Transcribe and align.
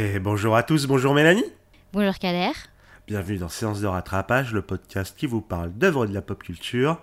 Et 0.00 0.20
bonjour 0.20 0.54
à 0.54 0.62
tous, 0.62 0.86
bonjour 0.86 1.12
Mélanie. 1.12 1.42
Bonjour 1.92 2.16
Kader. 2.20 2.52
Bienvenue 3.08 3.38
dans 3.38 3.48
Séance 3.48 3.80
de 3.80 3.88
rattrapage, 3.88 4.54
le 4.54 4.62
podcast 4.62 5.16
qui 5.18 5.26
vous 5.26 5.40
parle 5.40 5.72
d'œuvres 5.72 6.06
de 6.06 6.14
la 6.14 6.22
pop 6.22 6.40
culture. 6.40 7.00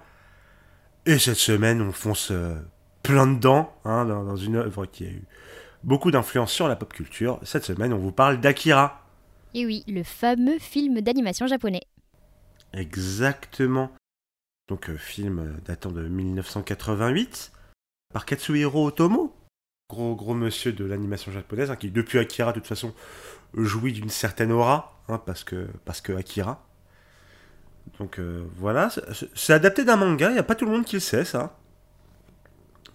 Et 1.05 1.20
cette 1.20 1.36
semaine, 1.36 1.82
on 1.82 1.92
fonce 1.92 2.32
euh, 2.32 2.55
plein 3.04 3.28
dedans, 3.28 3.76
hein, 3.84 4.05
dans, 4.05 4.23
dans 4.23 4.38
une 4.38 4.55
œuvre 4.55 4.86
qui 4.86 5.04
a 5.04 5.10
eu 5.10 5.23
beaucoup 5.84 6.10
d'influence 6.10 6.54
sur 6.54 6.70
la 6.70 6.78
pop 6.78 6.94
culture. 6.94 7.38
Cette 7.44 7.66
semaine, 7.66 7.92
on 7.92 7.98
vous 7.98 8.14
parle 8.14 8.40
d'Akira. 8.40 9.05
Et 9.54 9.66
oui, 9.66 9.84
le 9.90 10.04
fameux 10.04 10.58
film 10.58 11.02
d'animation 11.02 11.48
japonais. 11.48 11.84
Exactement. 12.72 13.91
Donc, 14.70 14.90
euh, 14.90 14.96
film 14.96 15.40
euh, 15.40 15.52
datant 15.66 15.91
de 15.91 16.08
1988 16.08 17.52
par 18.14 18.26
Katsuhiro 18.26 18.88
Otomo. 18.88 19.36
Gros, 19.89 20.16
gros 20.16 20.35
monsieur 20.35 20.73
de 20.73 20.85
l'animation 20.85 21.31
japonaise, 21.31 21.71
hein, 21.71 21.75
qui 21.75 21.89
depuis 21.89 22.20
Akira, 22.20 22.52
de 22.53 22.59
toute 22.59 22.67
façon, 22.67 22.94
jouit 23.55 23.94
d'une 23.94 24.09
certaine 24.09 24.52
aura, 24.52 25.02
hein, 25.09 25.20
parce, 25.20 25.44
que, 25.44 25.67
parce 25.85 26.02
que 26.02 26.13
Akira. 26.13 26.66
Donc 27.99 28.20
euh, 28.20 28.44
voilà, 28.58 28.89
c'est- 29.35 29.53
adapté 29.53 29.85
d'un 29.85 29.95
manga, 29.95 30.30
il 30.30 30.34
n'y 30.34 30.39
a 30.39 30.44
pas 30.44 30.55
tout 30.55 30.66
le 30.66 30.71
monde 30.71 30.85
qui 30.85 30.95
le 30.95 30.99
sait, 30.99 31.23
ça. 31.25 31.55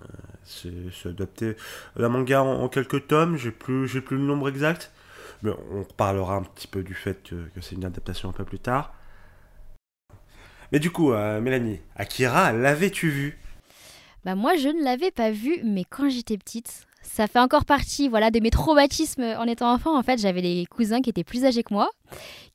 Euh, 0.01 0.91
c'est 0.93 1.09
adapté 1.09 1.57
d'un 1.97 2.09
manga 2.09 2.43
en, 2.43 2.69
quelques 2.69 3.07
tomes, 3.07 3.37
j'ai 3.37 3.51
plus, 3.51 3.89
plus 4.01 4.17
le 4.17 4.23
nombre 4.25 4.49
exact. 4.49 4.91
Mais 5.43 5.53
on 5.73 5.83
reparlera 5.85 6.35
un 6.37 6.43
petit 6.43 6.67
peu 6.67 6.83
du 6.83 6.95
fait 6.95 7.23
que, 7.23 7.35
que 7.55 7.61
c'est 7.61 7.75
une 7.77 7.85
adaptation 7.85 8.29
un 8.29 8.33
peu 8.33 8.45
plus 8.45 8.59
tard. 8.59 8.93
Mais 10.73 10.79
du 10.79 10.91
coup, 10.91 11.13
euh, 11.13 11.41
Mélanie, 11.41 11.81
Akira, 11.97 12.53
l'avais-tu 12.53 13.09
vu? 13.11 13.39
Bah 14.25 14.35
moi 14.35 14.57
je 14.57 14.69
ne 14.69 14.83
l'avais 14.83 15.11
pas 15.11 15.31
vu, 15.31 15.61
mais 15.65 15.85
quand 15.85 16.09
j'étais 16.11 16.37
petite, 16.37 16.87
ça 17.03 17.27
fait 17.27 17.39
encore 17.39 17.65
partie 17.65 18.09
voilà 18.09 18.31
de 18.31 18.39
mes 18.41 18.51
traumatismes 18.51 19.23
en 19.23 19.45
étant 19.45 19.73
enfant. 19.73 19.99
En 19.99 20.03
fait, 20.03 20.19
j'avais 20.19 20.43
des 20.43 20.67
cousins 20.71 21.01
qui 21.01 21.11
étaient 21.11 21.25
plus 21.25 21.45
âgés 21.45 21.63
que 21.63 21.73
moi, 21.73 21.91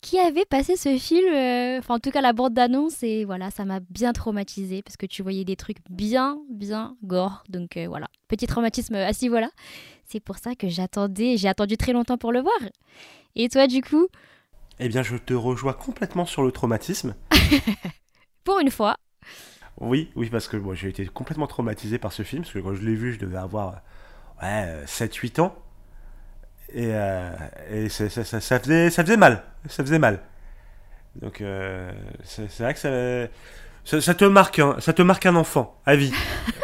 qui 0.02 0.20
avaient 0.20 0.46
passé 0.46 0.76
ce 0.76 0.98
film, 0.98 1.34
euh, 1.34 1.80
enfin 1.80 1.96
en 1.96 2.00
tout 2.00 2.12
cas 2.12 2.22
la 2.22 2.34
bande 2.34 2.54
d'annonce, 2.54 3.02
et 3.02 3.26
voilà, 3.26 3.50
ça 3.52 3.66
m'a 3.66 3.80
bien 3.90 4.14
traumatisée 4.14 4.82
parce 4.84 4.98
que 4.98 5.08
tu 5.08 5.24
voyais 5.24 5.44
des 5.44 5.56
trucs 5.56 5.80
bien, 5.90 6.38
bien 6.52 6.96
gore. 7.04 7.44
Donc 7.50 7.78
euh, 7.78 7.88
voilà, 7.88 8.08
petit 8.28 8.46
traumatisme 8.48 8.96
à 8.96 9.12
ce 9.14 9.24
niveau-là. 9.26 9.50
C'est 10.06 10.20
pour 10.20 10.38
ça 10.38 10.54
que 10.54 10.70
j'attendais, 10.70 11.36
j'ai 11.38 11.48
attendu 11.48 11.78
très 11.78 11.94
longtemps 11.94 12.18
pour 12.18 12.32
le 12.32 12.42
voir. 12.42 12.60
Et 13.36 13.50
toi 13.50 13.66
du 13.66 13.82
coup, 13.82 14.08
Eh 14.80 14.88
bien, 14.88 15.02
je 15.02 15.18
te 15.18 15.34
rejoins 15.34 15.74
complètement 15.74 16.26
sur 16.26 16.44
le 16.44 16.52
traumatisme. 16.52 17.16
pour 18.44 18.60
une 18.60 18.70
fois, 18.70 18.98
Oui, 19.80 20.12
oui, 20.16 20.30
parce 20.30 20.48
que 20.48 20.58
moi 20.58 20.74
j'ai 20.76 20.90
été 20.90 21.06
complètement 21.06 21.48
traumatisé 21.48 21.98
par 21.98 22.14
ce 22.14 22.24
film, 22.24 22.44
parce 22.44 22.54
que 22.54 22.60
quand 22.60 22.74
je 22.76 22.82
l'ai 22.82 22.96
vu, 22.96 23.14
je 23.14 23.20
devais 23.20 23.38
avoir 23.38 23.82
ouais, 24.42 24.84
7-8 24.86 25.40
ans. 25.42 25.56
Et, 26.74 26.88
euh, 26.92 27.30
et 27.72 27.90
ça, 27.90 28.10
ça- 28.10 28.24
ça- 28.24 28.42
ça 28.42 28.60
faisait, 28.60 28.90
ça 28.90 29.04
faisait 29.04 29.18
mal. 29.18 29.44
Ça 29.68 29.84
faisait 29.84 30.00
mal. 30.00 30.20
Donc 31.22 31.42
euh, 31.42 31.92
c'est 32.24 32.60
vrai 32.60 32.74
que 32.74 32.80
ça, 32.80 33.28
ça, 33.86 34.02
ça 34.02 34.14
te 34.14 34.26
marque, 34.26 34.60
un- 34.60 34.80
ça 34.80 34.94
te 34.94 35.02
marque 35.02 35.26
un 35.26 35.36
enfant, 35.36 35.80
à 35.86 35.96
vie. 35.96 36.12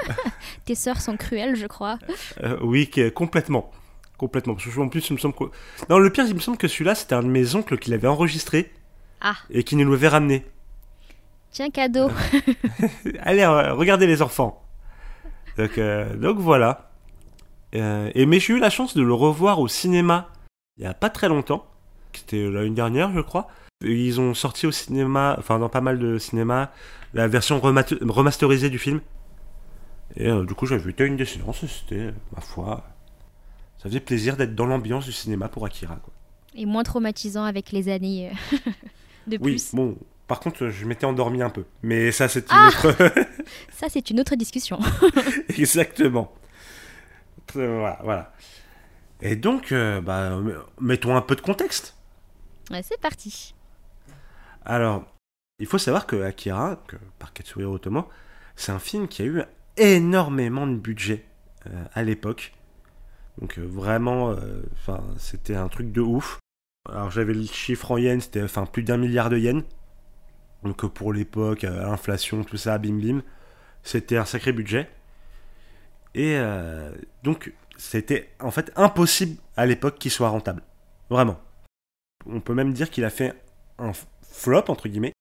tes 0.65 0.75
sœurs 0.75 1.01
sont 1.01 1.17
cruelles, 1.17 1.55
je 1.55 1.67
crois. 1.67 1.99
Euh, 2.43 2.57
oui, 2.61 2.89
complètement. 3.13 3.71
Complètement. 4.17 4.53
Parce 4.55 4.67
que 4.67 4.79
en 4.79 4.87
plus, 4.89 5.09
il 5.09 5.13
me 5.13 5.17
semble 5.17 5.33
que... 5.35 5.45
Non, 5.89 5.97
le 5.97 6.09
pire, 6.11 6.25
il 6.27 6.35
me 6.35 6.39
semble 6.39 6.57
que 6.57 6.67
celui-là, 6.67 6.93
c'était 6.95 7.15
un 7.15 7.23
de 7.23 7.27
mes 7.27 7.55
oncles 7.55 7.77
qui 7.79 7.89
l'avait 7.89 8.07
enregistré 8.07 8.71
Ah. 9.19 9.35
et 9.49 9.63
qui 9.63 9.75
nous 9.75 9.89
l'avait 9.91 10.09
ramené. 10.09 10.45
Tiens 11.51 11.69
cadeau. 11.69 12.09
Allez, 13.21 13.41
euh, 13.43 13.73
regardez 13.73 14.07
les 14.07 14.21
enfants. 14.21 14.63
Donc, 15.57 15.77
euh, 15.77 16.15
donc 16.15 16.37
voilà. 16.39 16.91
Euh, 17.75 18.09
et 18.15 18.25
mais 18.25 18.39
j'ai 18.39 18.53
eu 18.53 18.59
la 18.59 18.69
chance 18.69 18.95
de 18.95 19.01
le 19.01 19.13
revoir 19.13 19.59
au 19.59 19.67
cinéma 19.67 20.29
il 20.77 20.83
y 20.83 20.87
a 20.87 20.93
pas 20.93 21.09
très 21.09 21.27
longtemps. 21.27 21.65
C'était 22.13 22.49
l'année 22.49 22.71
dernière, 22.71 23.11
je 23.13 23.21
crois. 23.21 23.47
Ils 23.83 24.19
ont 24.19 24.33
sorti 24.33 24.67
au 24.67 24.71
cinéma, 24.71 25.35
enfin 25.39 25.59
dans 25.59 25.69
pas 25.69 25.81
mal 25.81 25.99
de 25.99 26.17
cinémas, 26.17 26.69
la 27.13 27.27
version 27.27 27.59
remasterisée 27.59 28.69
du 28.69 28.79
film. 28.79 29.01
Et 30.15 30.27
euh, 30.27 30.45
du 30.45 30.53
coup, 30.53 30.65
j'avais 30.65 30.99
à 31.01 31.05
une 31.05 31.17
des 31.17 31.25
séances 31.25 31.65
c'était, 31.65 32.13
ma 32.35 32.41
foi, 32.41 32.83
ça 33.77 33.89
faisait 33.89 33.99
plaisir 33.99 34.37
d'être 34.37 34.55
dans 34.55 34.65
l'ambiance 34.65 35.05
du 35.05 35.11
cinéma 35.11 35.47
pour 35.47 35.65
Akira. 35.65 35.95
Quoi. 35.95 36.13
Et 36.55 36.65
moins 36.65 36.83
traumatisant 36.83 37.43
avec 37.43 37.71
les 37.71 37.89
années 37.89 38.31
de 39.27 39.37
Oui, 39.41 39.53
plus. 39.53 39.73
bon, 39.73 39.97
par 40.31 40.39
contre, 40.39 40.69
je 40.69 40.85
m'étais 40.85 41.05
endormi 41.05 41.41
un 41.41 41.49
peu. 41.49 41.65
Mais 41.83 42.13
ça, 42.13 42.29
c'est 42.29 42.49
une 42.49 42.57
Ah 42.57 42.69
autre. 42.69 42.95
Ça, 43.73 43.87
c'est 43.89 44.11
une 44.11 44.21
autre 44.21 44.37
discussion. 44.37 44.79
Exactement. 45.49 46.33
Euh, 47.57 47.79
Voilà, 47.79 47.99
voilà. 48.01 48.33
Et 49.21 49.35
donc, 49.35 49.73
euh, 49.73 49.99
bah, 49.99 50.39
mettons 50.79 51.17
un 51.17 51.21
peu 51.21 51.35
de 51.35 51.41
contexte. 51.41 51.97
Ouais, 52.71 52.81
c'est 52.81 52.97
parti. 52.97 53.53
Alors, 54.63 55.03
il 55.59 55.65
faut 55.65 55.77
savoir 55.77 56.07
que 56.07 56.21
Akira, 56.23 56.81
que, 56.87 56.95
par 57.19 57.33
Katsuhiro 57.33 57.73
Otomo, 57.73 58.07
c'est 58.55 58.71
un 58.71 58.79
film 58.79 59.09
qui 59.09 59.23
a 59.23 59.25
eu 59.25 59.43
énormément 59.75 60.65
de 60.65 60.77
budget 60.77 61.25
euh, 61.67 61.83
à 61.93 62.03
l'époque. 62.03 62.53
Donc 63.37 63.59
euh, 63.59 63.65
vraiment, 63.65 64.33
enfin, 64.75 65.03
c'était 65.17 65.55
un 65.55 65.67
truc 65.67 65.91
de 65.91 65.99
ouf. 65.99 66.39
Alors 66.89 67.11
j'avais 67.11 67.33
le 67.33 67.45
chiffre 67.45 67.91
en 67.91 67.97
yens, 67.97 68.23
c'était 68.23 68.43
enfin 68.43 68.65
plus 68.65 68.83
d'un 68.83 68.95
milliard 68.95 69.29
de 69.29 69.37
yens. 69.37 69.63
Donc 70.63 70.83
euh, 70.83 70.87
pour 70.87 71.13
l'époque, 71.13 71.63
euh, 71.63 71.83
l'inflation, 71.83 72.43
tout 72.43 72.57
ça, 72.57 72.77
bim 72.77 72.99
bim, 72.99 73.21
c'était 73.83 74.17
un 74.17 74.25
sacré 74.25 74.51
budget. 74.51 74.89
Et 76.13 76.35
euh, 76.35 76.91
donc 77.23 77.53
c'était 77.77 78.29
en 78.39 78.51
fait 78.51 78.71
impossible 78.75 79.37
à 79.55 79.65
l'époque 79.65 79.97
qu'il 79.97 80.11
soit 80.11 80.29
rentable. 80.29 80.61
Vraiment. 81.09 81.39
On 82.25 82.39
peut 82.39 82.53
même 82.53 82.73
dire 82.73 82.89
qu'il 82.89 83.05
a 83.05 83.09
fait 83.09 83.33
un 83.79 83.91
flop, 84.21 84.65
entre 84.67 84.87
guillemets. 84.87 85.13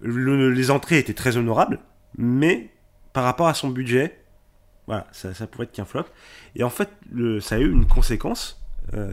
Le- 0.00 0.50
les 0.50 0.70
entrées 0.70 0.98
étaient 0.98 1.14
très 1.14 1.36
honorables, 1.36 1.80
mais 2.16 2.70
par 3.12 3.24
rapport 3.24 3.48
à 3.48 3.54
son 3.54 3.68
budget, 3.68 4.22
voilà, 4.86 5.06
ça, 5.12 5.34
ça 5.34 5.46
pouvait 5.46 5.64
être 5.64 5.72
qu'un 5.72 5.84
flop. 5.84 6.04
Et 6.54 6.62
en 6.62 6.70
fait, 6.70 6.88
ça 7.40 7.56
a 7.56 7.58
eu 7.58 7.70
une 7.70 7.86
conséquence, 7.86 8.62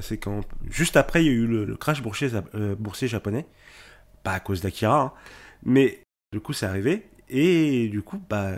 c'est 0.02 0.18
quand 0.18 0.42
juste 0.70 0.96
après, 0.96 1.24
il 1.24 1.28
y 1.28 1.30
a 1.30 1.34
eu 1.34 1.48
le, 1.48 1.76
crash 1.76 2.02
boursier 2.02 2.30
japonais, 3.08 3.46
pas 4.28 4.34
à 4.34 4.40
cause 4.42 4.60
d'Akira, 4.60 5.00
hein, 5.00 5.14
mais 5.64 6.02
du 6.34 6.42
coup, 6.42 6.52
c'est 6.52 6.66
arrivé, 6.66 7.08
et 7.30 7.88
du 7.88 8.02
coup, 8.02 8.22
bah, 8.30 8.58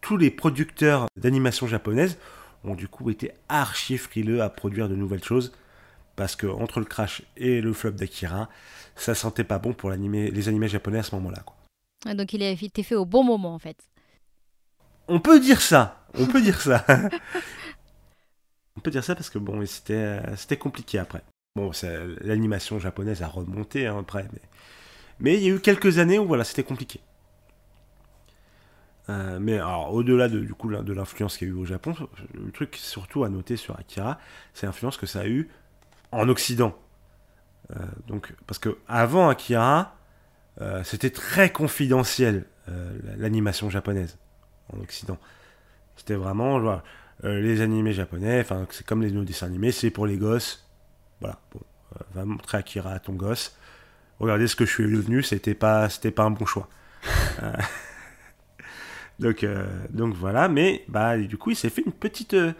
tous 0.00 0.16
les 0.16 0.32
producteurs 0.32 1.06
d'animation 1.16 1.68
japonaise 1.68 2.18
ont 2.64 2.74
du 2.74 2.88
coup 2.88 3.08
été 3.08 3.30
archi 3.48 3.98
frileux 3.98 4.42
à 4.42 4.48
produire 4.50 4.88
de 4.88 4.96
nouvelles 4.96 5.22
choses, 5.22 5.52
parce 6.16 6.34
que 6.34 6.48
entre 6.48 6.80
le 6.80 6.86
crash 6.86 7.22
et 7.36 7.60
le 7.60 7.72
flop 7.72 7.92
d'Akira, 7.92 8.48
ça 8.96 9.14
sentait 9.14 9.44
pas 9.44 9.60
bon 9.60 9.74
pour 9.74 9.90
l'animé- 9.90 10.32
les 10.32 10.48
animés 10.48 10.66
japonais 10.68 10.98
à 10.98 11.02
ce 11.04 11.14
moment-là. 11.14 11.44
quoi. 11.46 12.14
Donc, 12.14 12.32
il 12.32 12.42
a 12.42 12.50
été 12.50 12.82
fait 12.82 12.96
au 12.96 13.04
bon 13.04 13.22
moment, 13.22 13.54
en 13.54 13.60
fait. 13.60 13.76
On 15.06 15.20
peut 15.20 15.38
dire 15.38 15.60
ça, 15.60 16.04
on 16.18 16.26
peut 16.26 16.42
dire 16.42 16.60
ça. 16.60 16.84
on 18.76 18.80
peut 18.80 18.90
dire 18.90 19.04
ça 19.04 19.14
parce 19.14 19.30
que 19.30 19.38
bon, 19.38 19.64
c'était 19.66 19.94
euh, 19.94 20.36
c'était 20.36 20.56
compliqué 20.56 20.98
après. 20.98 21.22
Bon, 21.54 21.72
c'est- 21.72 22.06
l'animation 22.22 22.78
japonaise 22.80 23.22
a 23.22 23.28
remonté 23.28 23.86
hein, 23.86 23.98
après, 24.00 24.26
mais 24.32 24.40
mais 25.20 25.34
il 25.34 25.42
y 25.42 25.50
a 25.50 25.54
eu 25.54 25.60
quelques 25.60 25.98
années 25.98 26.18
où 26.18 26.26
voilà, 26.26 26.44
c'était 26.44 26.62
compliqué. 26.62 27.00
Euh, 29.08 29.38
mais 29.40 29.54
alors, 29.54 29.92
au-delà 29.92 30.28
de, 30.28 30.40
du 30.40 30.54
coup 30.54 30.70
de 30.70 30.92
l'influence 30.92 31.36
qu'il 31.36 31.48
y 31.48 31.50
a 31.50 31.54
eu 31.54 31.56
au 31.56 31.64
Japon, 31.64 31.94
le 32.34 32.50
truc 32.50 32.76
surtout 32.76 33.24
à 33.24 33.28
noter 33.28 33.56
sur 33.56 33.78
Akira, 33.78 34.18
c'est 34.52 34.66
l'influence 34.66 34.96
que 34.96 35.06
ça 35.06 35.20
a 35.20 35.26
eu 35.26 35.48
en 36.12 36.28
Occident. 36.28 36.76
Euh, 37.76 37.84
donc, 38.08 38.34
parce 38.46 38.58
que 38.58 38.78
avant 38.88 39.28
Akira, 39.28 39.96
euh, 40.60 40.82
c'était 40.84 41.10
très 41.10 41.50
confidentiel 41.50 42.46
l'animation 43.16 43.70
japonaise 43.70 44.18
en 44.72 44.80
Occident. 44.80 45.18
C'était 45.94 46.16
vraiment 46.16 46.58
les 47.22 47.60
animés 47.60 47.92
japonais, 47.92 48.40
enfin 48.40 48.66
c'est 48.70 48.84
comme 48.84 49.02
les 49.02 49.12
nos 49.12 49.22
dessins 49.22 49.46
animés, 49.46 49.70
c'est 49.70 49.90
pour 49.90 50.04
les 50.04 50.16
gosses. 50.16 50.68
Voilà, 51.20 51.38
bon, 51.52 51.60
va 52.12 52.24
montrer 52.24 52.58
Akira 52.58 52.90
à 52.90 52.98
ton 52.98 53.12
gosse. 53.12 53.56
Regardez 54.18 54.46
ce 54.46 54.56
que 54.56 54.64
je 54.64 54.72
suis 54.72 54.84
devenu, 54.84 55.22
c'était 55.22 55.54
pas, 55.54 55.88
c'était 55.88 56.10
pas 56.10 56.24
un 56.24 56.30
bon 56.30 56.46
choix. 56.46 56.68
Euh, 57.42 57.52
donc, 59.18 59.44
euh, 59.44 59.66
donc 59.90 60.14
voilà, 60.14 60.48
mais 60.48 60.84
bah 60.88 61.16
du 61.16 61.36
coup 61.36 61.50
il 61.50 61.56
s'est 61.56 61.70
fait 61.70 61.82
une 61.82 61.92
petite 61.92 62.34
euh, 62.34 62.52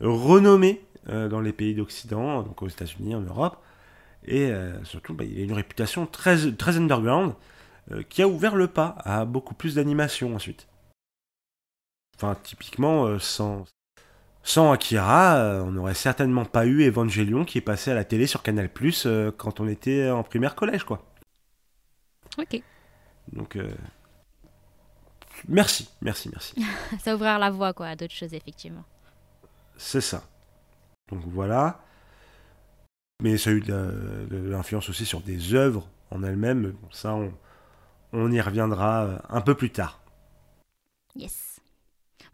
renommée 0.00 0.84
euh, 1.08 1.28
dans 1.28 1.40
les 1.40 1.52
pays 1.52 1.74
d'Occident, 1.74 2.42
donc 2.42 2.62
aux 2.62 2.68
États-Unis, 2.68 3.14
en 3.14 3.20
Europe, 3.20 3.58
et 4.24 4.52
surtout 4.84 5.14
bah, 5.14 5.24
il 5.24 5.40
a 5.40 5.42
une 5.42 5.52
réputation 5.52 6.06
très, 6.06 6.52
très 6.52 6.76
underground 6.76 7.34
qui 8.08 8.22
a 8.22 8.28
ouvert 8.28 8.54
le 8.54 8.68
pas 8.68 8.94
à 8.98 9.24
beaucoup 9.24 9.54
plus 9.54 9.74
d'animation 9.74 10.36
ensuite. 10.36 10.68
Enfin, 12.16 12.36
typiquement, 12.40 13.18
sans, 13.18 13.64
sans 14.42 14.72
Akira, 14.72 15.36
euh, 15.36 15.62
on 15.62 15.72
n'aurait 15.72 15.94
certainement 15.94 16.44
pas 16.44 16.66
eu 16.66 16.86
Evangelion 16.86 17.44
qui 17.44 17.58
est 17.58 17.62
passé 17.62 17.90
à 17.90 17.94
la 17.94 18.04
télé 18.04 18.26
sur 18.26 18.42
Canal 18.42 18.68
Plus 18.68 19.06
quand 19.36 19.60
on 19.60 19.68
était 19.68 20.10
en 20.10 20.22
primaire 20.22 20.54
collège, 20.54 20.84
quoi. 20.84 21.04
Ok. 22.38 22.62
Donc, 23.32 23.56
euh, 23.56 23.70
merci, 25.48 25.88
merci, 26.00 26.28
merci. 26.30 26.54
Ça 27.00 27.12
a 27.12 27.14
ouvert 27.14 27.38
la 27.38 27.50
voie, 27.50 27.72
quoi, 27.72 27.88
à 27.88 27.96
d'autres 27.96 28.14
choses, 28.14 28.34
effectivement. 28.34 28.84
C'est 29.76 30.00
ça. 30.00 30.22
Donc 31.10 31.22
voilà. 31.26 31.80
Mais 33.22 33.36
ça 33.38 33.50
a 33.50 33.52
eu 33.52 33.60
de, 33.60 34.26
l'influence 34.30 34.88
aussi 34.88 35.06
sur 35.06 35.20
des 35.20 35.54
œuvres 35.54 35.88
en 36.10 36.22
elles-mêmes. 36.22 36.72
Bon, 36.72 36.88
ça, 36.90 37.14
on, 37.14 37.32
on 38.12 38.30
y 38.30 38.40
reviendra 38.40 39.04
euh, 39.04 39.18
un 39.28 39.40
peu 39.40 39.54
plus 39.54 39.70
tard. 39.70 40.00
Yes. 41.14 41.51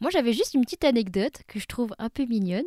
Moi, 0.01 0.11
j'avais 0.11 0.33
juste 0.33 0.55
une 0.55 0.63
petite 0.63 0.85
anecdote 0.85 1.43
que 1.47 1.59
je 1.59 1.67
trouve 1.67 1.95
un 1.99 2.09
peu 2.09 2.25
mignonne. 2.25 2.65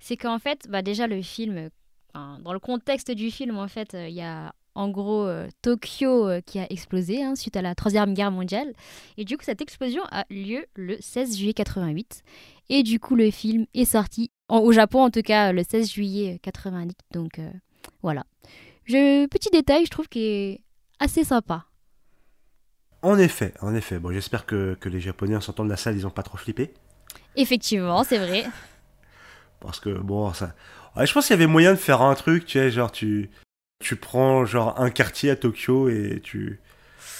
C'est 0.00 0.16
qu'en 0.16 0.38
fait, 0.38 0.66
bah, 0.68 0.82
déjà, 0.82 1.06
le 1.06 1.22
film, 1.22 1.70
enfin, 2.12 2.38
dans 2.40 2.52
le 2.52 2.58
contexte 2.58 3.10
du 3.10 3.30
film, 3.30 3.56
en 3.58 3.68
fait, 3.68 3.94
euh, 3.94 4.08
il 4.08 4.14
y 4.14 4.22
a 4.22 4.52
en 4.74 4.88
gros 4.88 5.24
euh, 5.24 5.48
Tokyo 5.62 6.28
euh, 6.28 6.40
qui 6.40 6.58
a 6.58 6.70
explosé 6.70 7.22
hein, 7.22 7.36
suite 7.36 7.56
à 7.56 7.62
la 7.62 7.74
Troisième 7.74 8.14
Guerre 8.14 8.30
mondiale. 8.30 8.72
Et 9.16 9.24
du 9.24 9.36
coup, 9.36 9.44
cette 9.44 9.60
explosion 9.60 10.02
a 10.10 10.24
lieu 10.30 10.66
le 10.74 10.96
16 11.00 11.36
juillet 11.36 11.54
88. 11.54 12.22
Et 12.70 12.82
du 12.82 12.98
coup, 12.98 13.14
le 13.14 13.30
film 13.30 13.66
est 13.74 13.84
sorti 13.84 14.30
au 14.48 14.72
Japon, 14.72 15.02
en 15.02 15.10
tout 15.10 15.22
cas, 15.22 15.52
le 15.52 15.62
16 15.62 15.92
juillet 15.92 16.40
88. 16.42 16.96
Donc 17.12 17.38
euh, 17.38 17.50
voilà. 18.02 18.24
Petit 18.86 19.50
détail, 19.50 19.86
je 19.86 19.90
trouve 19.90 20.08
qu'il 20.08 20.22
est 20.22 20.60
assez 20.98 21.24
sympa. 21.24 21.64
En 23.04 23.18
effet, 23.18 23.52
en 23.60 23.74
effet. 23.74 23.98
Bon, 23.98 24.10
j'espère 24.12 24.46
que, 24.46 24.76
que 24.80 24.88
les 24.88 24.98
Japonais 24.98 25.36
en 25.36 25.40
sortant 25.42 25.64
de 25.64 25.68
la 25.70 25.76
salle, 25.76 25.94
ils 25.96 26.06
ont 26.06 26.10
pas 26.10 26.22
trop 26.22 26.38
flippé. 26.38 26.72
Effectivement, 27.36 28.02
c'est 28.02 28.16
vrai. 28.18 28.44
Parce 29.60 29.78
que, 29.78 29.90
bon, 29.90 30.32
ça. 30.32 30.54
Ouais, 30.96 31.06
je 31.06 31.12
pense 31.12 31.26
qu'il 31.26 31.34
y 31.34 31.38
avait 31.38 31.46
moyen 31.46 31.72
de 31.72 31.78
faire 31.78 32.00
un 32.00 32.14
truc, 32.14 32.46
tu 32.46 32.52
sais, 32.58 32.70
genre, 32.70 32.90
tu, 32.90 33.28
tu 33.84 33.96
prends, 33.96 34.46
genre, 34.46 34.80
un 34.80 34.88
quartier 34.90 35.30
à 35.30 35.36
Tokyo 35.36 35.88
et 35.90 36.20
tu, 36.24 36.60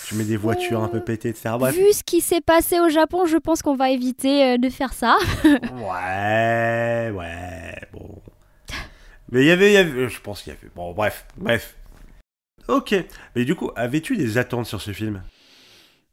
tu 0.08 0.14
mets 0.14 0.24
des 0.24 0.38
voitures 0.38 0.82
un 0.82 0.88
peu 0.88 1.00
pétées, 1.02 1.28
etc. 1.28 1.56
Bref. 1.58 1.74
Vu 1.76 1.92
ce 1.92 2.02
qui 2.02 2.20
s'est 2.22 2.40
passé 2.40 2.80
au 2.80 2.88
Japon, 2.88 3.26
je 3.26 3.36
pense 3.36 3.60
qu'on 3.60 3.76
va 3.76 3.90
éviter 3.90 4.54
euh, 4.54 4.58
de 4.58 4.70
faire 4.70 4.94
ça. 4.94 5.18
Ouais, 5.44 7.10
ouais, 7.14 7.74
bon. 7.92 8.22
Mais 9.30 9.42
il 9.42 9.46
y 9.46 9.50
avait, 9.50 9.70
il 9.70 9.74
y 9.74 9.76
avait- 9.76 10.08
je 10.08 10.20
pense 10.20 10.42
qu'il 10.42 10.52
y 10.54 10.56
avait. 10.56 10.70
Bon, 10.74 10.92
bref, 10.94 11.26
bref. 11.36 11.76
Ok. 12.68 12.94
Mais 13.36 13.44
du 13.44 13.54
coup, 13.54 13.70
avais-tu 13.76 14.16
des 14.16 14.38
attentes 14.38 14.66
sur 14.66 14.80
ce 14.80 14.92
film? 14.92 15.22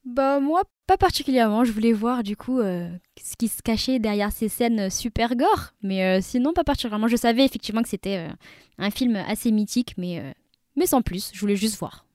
Bah 0.06 0.40
moi, 0.40 0.64
pas 0.88 0.98
particulièrement. 0.98 1.64
Je 1.64 1.72
voulais 1.72 1.94
voir 1.94 2.24
du 2.24 2.36
coup 2.36 2.60
euh, 2.60 2.90
ce 3.22 3.36
qui 3.38 3.48
se 3.48 3.62
cachait 3.62 4.00
derrière 4.00 4.32
ces 4.32 4.50
scènes 4.50 4.80
euh, 4.80 4.90
super 4.90 5.36
gore. 5.36 5.74
Mais 5.84 6.04
euh, 6.04 6.22
sinon, 6.22 6.54
pas 6.54 6.64
particulièrement. 6.64 7.08
Je 7.08 7.16
savais 7.16 7.46
effectivement 7.46 7.84
que 7.84 7.90
c'était 7.90 8.28
un 8.78 8.90
film 8.92 9.16
assez 9.16 9.52
mythique, 9.52 9.94
mais, 9.98 10.34
mais 10.76 10.88
sans 10.88 11.02
plus. 11.02 11.32
Je 11.34 11.40
voulais 11.40 11.56
juste 11.56 11.78
voir. 11.80 12.06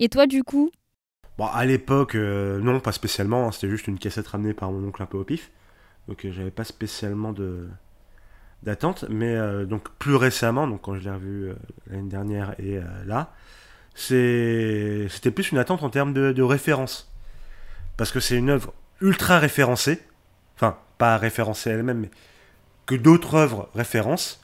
Et 0.00 0.08
toi, 0.08 0.26
du 0.26 0.42
coup? 0.42 0.70
Bon, 1.38 1.46
à 1.46 1.64
l'époque, 1.64 2.14
non, 2.14 2.80
pas 2.80 2.92
spécialement. 2.92 3.46
hein, 3.46 3.52
C'était 3.52 3.70
juste 3.70 3.86
une 3.86 3.98
cassette 3.98 4.26
ramenée 4.26 4.52
par 4.54 4.72
mon 4.72 4.86
oncle 4.88 5.02
un 5.02 5.06
peu 5.06 5.18
au 5.18 5.24
pif. 5.24 5.50
Donc, 6.08 6.26
j'avais 6.30 6.50
pas 6.50 6.64
spécialement 6.64 7.32
de 7.32 7.68
d'attente. 8.64 9.04
Mais 9.08 9.36
donc 9.66 9.88
plus 9.98 10.16
récemment, 10.16 10.66
donc 10.66 10.82
quand 10.82 10.96
je 10.96 11.04
l'ai 11.04 11.10
revu 11.10 11.52
l'année 11.86 12.08
dernière 12.08 12.58
et 12.60 12.80
là, 13.06 13.32
c'était 13.94 15.30
plus 15.30 15.52
une 15.52 15.58
attente 15.58 15.82
en 15.82 15.90
termes 15.90 16.12
de, 16.12 16.32
de 16.32 16.42
référence. 16.42 17.10
Parce 17.96 18.10
que 18.10 18.20
c'est 18.20 18.36
une 18.36 18.50
œuvre 18.50 18.72
ultra 19.00 19.38
référencée. 19.38 20.02
Enfin, 20.56 20.78
pas 20.98 21.16
référencée 21.18 21.70
elle-même, 21.70 22.00
mais 22.00 22.10
que 22.86 22.94
d'autres 22.94 23.34
œuvres 23.34 23.68
référencent. 23.74 24.40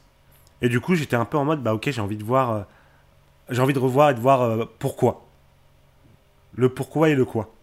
Et 0.61 0.69
du 0.69 0.81
coup, 0.81 0.95
j'étais 0.95 1.17
un 1.17 1.25
peu 1.25 1.39
en 1.39 1.45
mode, 1.45 1.63
bah 1.63 1.75
ok, 1.75 1.91
j'ai 1.91 2.01
envie 2.01 2.17
de 2.17 2.25
voir, 2.25 2.51
euh, 2.51 2.63
j'ai 3.51 3.63
envie 3.63 3.73
de 3.73 3.79
revoir 3.79 4.11
et 4.11 4.15
de 4.15 4.21
voir 4.21 4.43
euh, 4.43 4.65
pourquoi. 4.79 5.27
Le 6.55 6.69
pourquoi 6.69 7.09
et 7.09 7.15
le 7.15 7.25
quoi. 7.25 7.55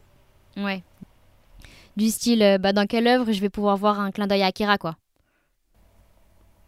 Ouais. 0.57 0.81
Du 1.97 2.09
style, 2.09 2.41
euh, 2.41 2.57
bah, 2.57 2.73
dans 2.73 2.85
quelle 2.87 3.07
œuvre 3.07 3.31
je 3.31 3.41
vais 3.41 3.49
pouvoir 3.49 3.77
voir 3.77 3.99
un 3.99 4.11
clin 4.11 4.27
d'œil 4.27 4.43
à 4.43 4.47
Akira, 4.47 4.77
quoi? 4.77 4.95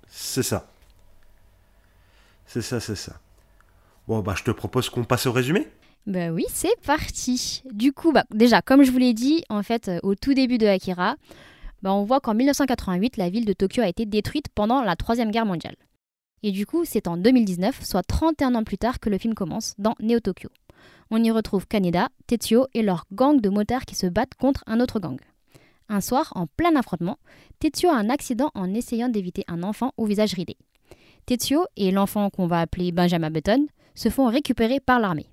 C'est 0.08 0.44
ça. 0.44 0.68
C'est 2.46 2.62
ça, 2.62 2.80
c'est 2.80 2.96
ça. 2.96 3.14
Bon, 4.08 4.20
bah 4.20 4.36
je 4.38 4.44
te 4.44 4.52
propose 4.52 4.90
qu'on 4.90 5.04
passe 5.04 5.26
au 5.26 5.32
résumé. 5.32 5.68
Bah 6.06 6.30
oui, 6.30 6.46
c'est 6.48 6.80
parti. 6.86 7.62
Du 7.74 7.92
coup, 7.92 8.14
bah, 8.14 8.24
déjà, 8.32 8.62
comme 8.62 8.84
je 8.84 8.92
vous 8.92 8.98
l'ai 8.98 9.14
dit, 9.14 9.44
en 9.50 9.62
fait, 9.62 9.90
euh, 9.90 10.00
au 10.04 10.16
tout 10.16 10.34
début 10.34 10.58
de 10.58 10.66
Akira, 10.66 11.18
bah, 11.82 11.94
on 11.94 12.06
voit 12.06 12.22
qu'en 12.22 12.34
1988, 12.34 13.18
la 13.18 13.30
ville 13.30 13.44
de 13.44 13.52
Tokyo 13.52 13.84
a 13.84 13.90
été 13.90 14.06
détruite 14.06 14.48
pendant 14.56 14.82
la 14.82 14.96
Troisième 14.96 15.32
Guerre 15.32 15.46
mondiale. 15.46 15.76
Et 16.44 16.52
du 16.52 16.66
coup, 16.66 16.86
c'est 16.86 17.10
en 17.10 17.18
2019, 17.18 17.84
soit 17.84 18.04
31 18.04 18.56
ans 18.56 18.64
plus 18.64 18.78
tard, 18.78 19.02
que 19.02 19.10
le 19.10 19.18
film 19.18 19.34
commence 19.34 19.76
dans 19.78 19.96
Neo 20.00 20.22
Tokyo. 20.22 20.50
On 21.12 21.22
y 21.22 21.30
retrouve 21.30 21.68
Kaneda, 21.68 22.08
Tetsuo 22.28 22.68
et 22.74 22.84
leur 22.84 23.06
gang 23.12 23.42
de 23.42 23.50
motards 23.50 23.86
qui 23.86 23.96
se 23.96 24.08
battent 24.08 24.36
contre 24.36 24.64
un 24.68 24.80
autre 24.80 25.02
gang. 25.02 25.20
Un 25.90 26.00
soir, 26.00 26.32
en 26.36 26.48
plein 26.48 26.76
affrontement, 26.78 27.18
Tetsuo 27.60 27.90
a 27.90 27.96
un 27.96 28.10
accident 28.10 28.52
en 28.56 28.74
essayant 28.74 29.10
d'éviter 29.10 29.44
un 29.50 29.64
enfant 29.64 29.92
au 29.98 30.06
visage 30.06 30.34
ridé. 30.34 30.56
Tetsuo 31.26 31.66
et 31.76 31.92
l'enfant 31.92 32.30
qu'on 32.30 32.48
va 32.48 32.62
appeler 32.62 32.94
Benjamin 32.94 33.30
Button 33.30 33.68
se 33.98 34.10
font 34.10 34.28
récupérer 34.28 34.80
par 34.80 35.00
l'armée 35.00 35.28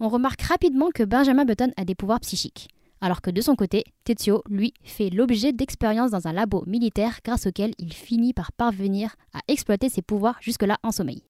on 0.00 0.08
remarque 0.08 0.42
rapidement 0.42 0.90
que 0.90 1.02
Benjamin 1.02 1.44
Button 1.44 1.72
a 1.76 1.84
des 1.84 1.94
pouvoirs 1.94 2.20
psychiques, 2.20 2.68
alors 3.02 3.20
que 3.20 3.30
de 3.30 3.42
son 3.42 3.54
côté, 3.54 3.84
Tetsuo, 4.04 4.42
lui, 4.48 4.72
fait 4.82 5.10
l'objet 5.10 5.52
d'expériences 5.52 6.10
dans 6.10 6.26
un 6.26 6.32
labo 6.32 6.64
militaire 6.66 7.20
grâce 7.22 7.46
auquel 7.46 7.72
il 7.78 7.92
finit 7.92 8.32
par 8.32 8.52
parvenir 8.52 9.14
à 9.34 9.40
exploiter 9.46 9.90
ses 9.90 10.02
pouvoirs 10.02 10.38
jusque-là 10.40 10.78
en 10.82 10.90
sommeil. 10.90 11.22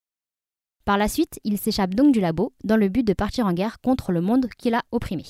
Par 0.85 0.99
la 0.99 1.09
suite, 1.09 1.41
il 1.45 1.59
s'échappe 1.59 1.95
donc 1.95 2.13
du 2.13 2.21
labo 2.21 2.53
dans 2.65 2.77
le 2.77 2.89
but 2.89 3.07
de 3.07 3.13
partir 3.13 3.47
en 3.47 3.53
guerre 3.53 3.81
contre 3.81 4.13
le 4.13 4.21
monde 4.21 4.49
qu'il 4.57 4.75
a 4.75 4.83
opprimé. 4.93 5.25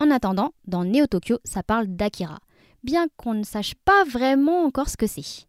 En 0.00 0.10
attendant, 0.10 0.52
dans 0.66 0.84
Neo 0.84 1.06
Tokyo, 1.06 1.38
ça 1.44 1.62
parle 1.62 1.86
d'Akira, 1.86 2.40
bien 2.82 3.06
qu'on 3.16 3.34
ne 3.34 3.44
sache 3.44 3.74
pas 3.84 4.04
vraiment 4.04 4.64
encore 4.64 4.88
ce 4.88 4.96
que 4.96 5.06
c'est. 5.06 5.46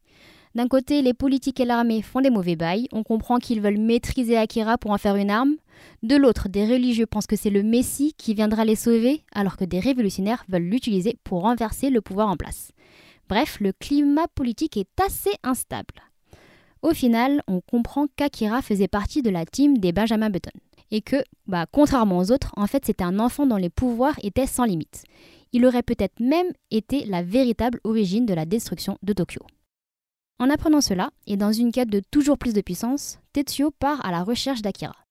D'un 0.56 0.68
côté, 0.68 1.02
les 1.02 1.14
politiques 1.14 1.60
et 1.60 1.66
l'armée 1.66 2.02
font 2.02 2.22
des 2.22 2.30
mauvais 2.30 2.56
bails, 2.56 2.88
on 2.94 3.04
comprend 3.04 3.40
qu'ils 3.40 3.62
veulent 3.62 3.78
maîtriser 3.78 4.38
Akira 4.38 4.78
pour 4.78 4.92
en 4.92 4.98
faire 4.98 5.18
une 5.18 5.30
arme, 5.30 5.56
de 6.04 6.16
l'autre, 6.16 6.50
des 6.50 6.66
religieux 6.66 7.06
pensent 7.06 7.28
que 7.28 7.36
c'est 7.36 7.50
le 7.50 7.64
Messie 7.64 8.14
qui 8.18 8.34
viendra 8.34 8.66
les 8.66 8.76
sauver, 8.76 9.24
alors 9.34 9.58
que 9.58 9.66
des 9.66 9.80
révolutionnaires 9.80 10.46
veulent 10.48 10.64
l'utiliser 10.64 11.18
pour 11.24 11.42
renverser 11.42 11.90
le 11.90 12.02
pouvoir 12.02 12.30
en 12.30 12.38
place. 12.38 12.72
Bref, 13.28 13.58
le 13.60 13.74
climat 13.74 14.28
politique 14.34 14.78
est 14.78 15.02
assez 15.04 15.32
instable. 15.44 15.96
Au 16.82 16.92
final, 16.92 17.42
on 17.48 17.62
comprend 17.62 18.06
qu'Akira 18.16 18.62
faisait 18.62 18.88
partie 18.88 19.24
de 19.24 19.32
la 19.32 19.46
team 19.46 19.80
des 19.80 19.92
Benjamin 19.92 20.30
Button. 20.30 20.52
Et 20.92 21.02
que, 21.02 21.24
bah, 21.48 21.66
contrairement 21.72 22.20
aux 22.20 22.32
autres, 22.32 22.54
en 22.58 22.68
fait, 22.68 22.86
c'était 22.86 23.04
un 23.04 23.20
enfant 23.20 23.48
dont 23.48 23.56
les 23.58 23.72
pouvoirs 23.72 24.16
étaient 24.22 24.46
sans 24.46 24.66
limite. 24.66 25.04
Il 25.52 25.66
aurait 25.66 25.82
peut-être 25.82 26.20
même 26.20 26.52
été 26.70 27.06
la 27.06 27.24
véritable 27.24 27.80
origine 27.84 28.28
de 28.28 28.36
la 28.36 28.46
destruction 28.46 29.00
de 29.02 29.14
Tokyo. 29.14 29.42
En 30.40 30.50
apprenant 30.50 30.82
cela, 30.82 31.10
et 31.28 31.38
dans 31.38 31.52
une 31.52 31.72
quête 31.72 31.90
de 31.90 32.02
toujours 32.12 32.38
plus 32.38 32.54
de 32.54 32.62
puissance, 32.62 33.20
Tetsuo 33.34 33.72
part 33.72 34.06
à 34.06 34.12
la 34.12 34.24
recherche 34.24 34.62
d'Akira 34.62 35.06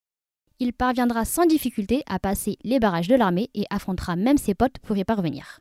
il 0.61 0.73
parviendra 0.73 1.25
sans 1.25 1.47
difficulté 1.47 2.03
à 2.07 2.19
passer 2.19 2.57
les 2.65 2.79
barrages 2.79 3.09
de 3.09 3.15
l'armée 3.15 3.51
et 3.55 3.65
affrontera 3.71 4.17
même 4.17 4.39
ses 4.39 4.55
potes 4.55 4.79
pour 4.79 4.97
y 4.97 5.05
parvenir. 5.05 5.61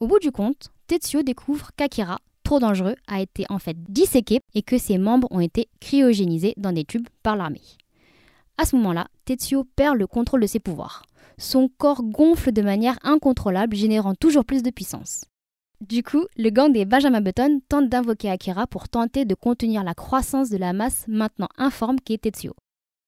Au 0.00 0.06
bout 0.06 0.18
du 0.18 0.30
compte, 0.30 0.68
Tetsuo 0.88 1.22
découvre 1.22 1.70
qu'Akira, 1.76 2.18
trop 2.42 2.58
dangereux, 2.58 2.96
a 3.06 3.20
été 3.20 3.46
en 3.48 3.58
fait 3.58 3.76
disséqué 3.90 4.40
et 4.54 4.62
que 4.62 4.78
ses 4.78 4.98
membres 4.98 5.28
ont 5.30 5.40
été 5.40 5.68
cryogénisés 5.80 6.54
dans 6.56 6.72
des 6.72 6.84
tubes 6.84 7.08
par 7.22 7.36
l'armée. 7.36 7.62
À 8.58 8.64
ce 8.64 8.76
moment-là, 8.76 9.08
Tetsuo 9.24 9.64
perd 9.76 9.96
le 9.96 10.06
contrôle 10.06 10.42
de 10.42 10.46
ses 10.46 10.60
pouvoirs. 10.60 11.04
Son 11.38 11.68
corps 11.68 12.02
gonfle 12.02 12.52
de 12.52 12.62
manière 12.62 12.98
incontrôlable, 13.02 13.76
générant 13.76 14.14
toujours 14.14 14.44
plus 14.44 14.62
de 14.62 14.70
puissance. 14.70 15.24
Du 15.80 16.02
coup, 16.02 16.24
le 16.36 16.50
gang 16.50 16.72
des 16.72 16.84
Benjamin 16.84 17.20
Button 17.20 17.60
tente 17.68 17.88
d'invoquer 17.88 18.30
Akira 18.30 18.66
pour 18.66 18.88
tenter 18.88 19.24
de 19.24 19.34
contenir 19.34 19.84
la 19.84 19.94
croissance 19.94 20.50
de 20.50 20.56
la 20.56 20.72
masse 20.72 21.04
maintenant 21.06 21.48
informe 21.58 22.00
qu'est 22.00 22.22
Tetsuo 22.22 22.54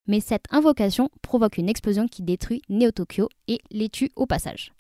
mais 0.09 0.21
cette 0.21 0.47
invocation 0.51 1.11
provoque 1.23 1.59
une 1.59 1.69
explosion 1.69 2.09
qui 2.09 2.23
détruit 2.23 2.63
Neo 2.69 2.91
Tokyo 2.91 3.29
et 3.47 3.61
les 3.71 3.91
tue 3.91 4.11
au 4.17 4.27
passage. 4.27 4.73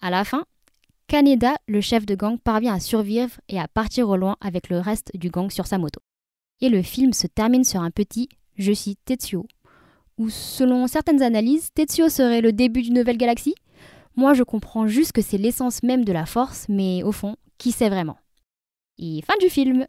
À 0.00 0.10
la 0.10 0.24
fin, 0.24 0.44
Kaneda, 1.06 1.54
le 1.68 1.80
chef 1.80 2.04
de 2.06 2.16
gang, 2.16 2.38
parvient 2.38 2.74
à 2.74 2.80
survivre 2.80 3.38
et 3.48 3.60
à 3.60 3.68
partir 3.68 4.08
au 4.08 4.16
loin 4.16 4.36
avec 4.40 4.68
le 4.68 4.80
reste 4.80 5.12
du 5.14 5.30
gang 5.30 5.50
sur 5.50 5.66
sa 5.66 5.78
moto. 5.78 6.00
Et 6.60 6.70
le 6.70 6.82
film 6.82 7.12
se 7.12 7.26
termine 7.28 7.64
sur 7.64 7.82
un 7.82 7.90
petit 7.90 8.28
Je 8.56 8.72
cite 8.72 8.98
Tetsuo, 9.04 9.46
où 10.16 10.30
selon 10.30 10.86
certaines 10.86 11.22
analyses, 11.22 11.70
Tetsuo 11.74 12.08
serait 12.08 12.40
le 12.40 12.52
début 12.52 12.82
d'une 12.82 12.94
nouvelle 12.94 13.18
galaxie? 13.18 13.54
Moi, 14.16 14.32
je 14.32 14.42
comprends 14.42 14.86
juste 14.86 15.12
que 15.12 15.20
c'est 15.20 15.36
l'essence 15.36 15.82
même 15.82 16.04
de 16.04 16.12
la 16.12 16.24
force, 16.24 16.66
mais 16.70 17.02
au 17.02 17.12
fond, 17.12 17.36
qui 17.58 17.70
sait 17.70 17.90
vraiment? 17.90 18.18
Et 18.98 19.22
fin 19.22 19.34
du 19.40 19.50
film 19.50 19.86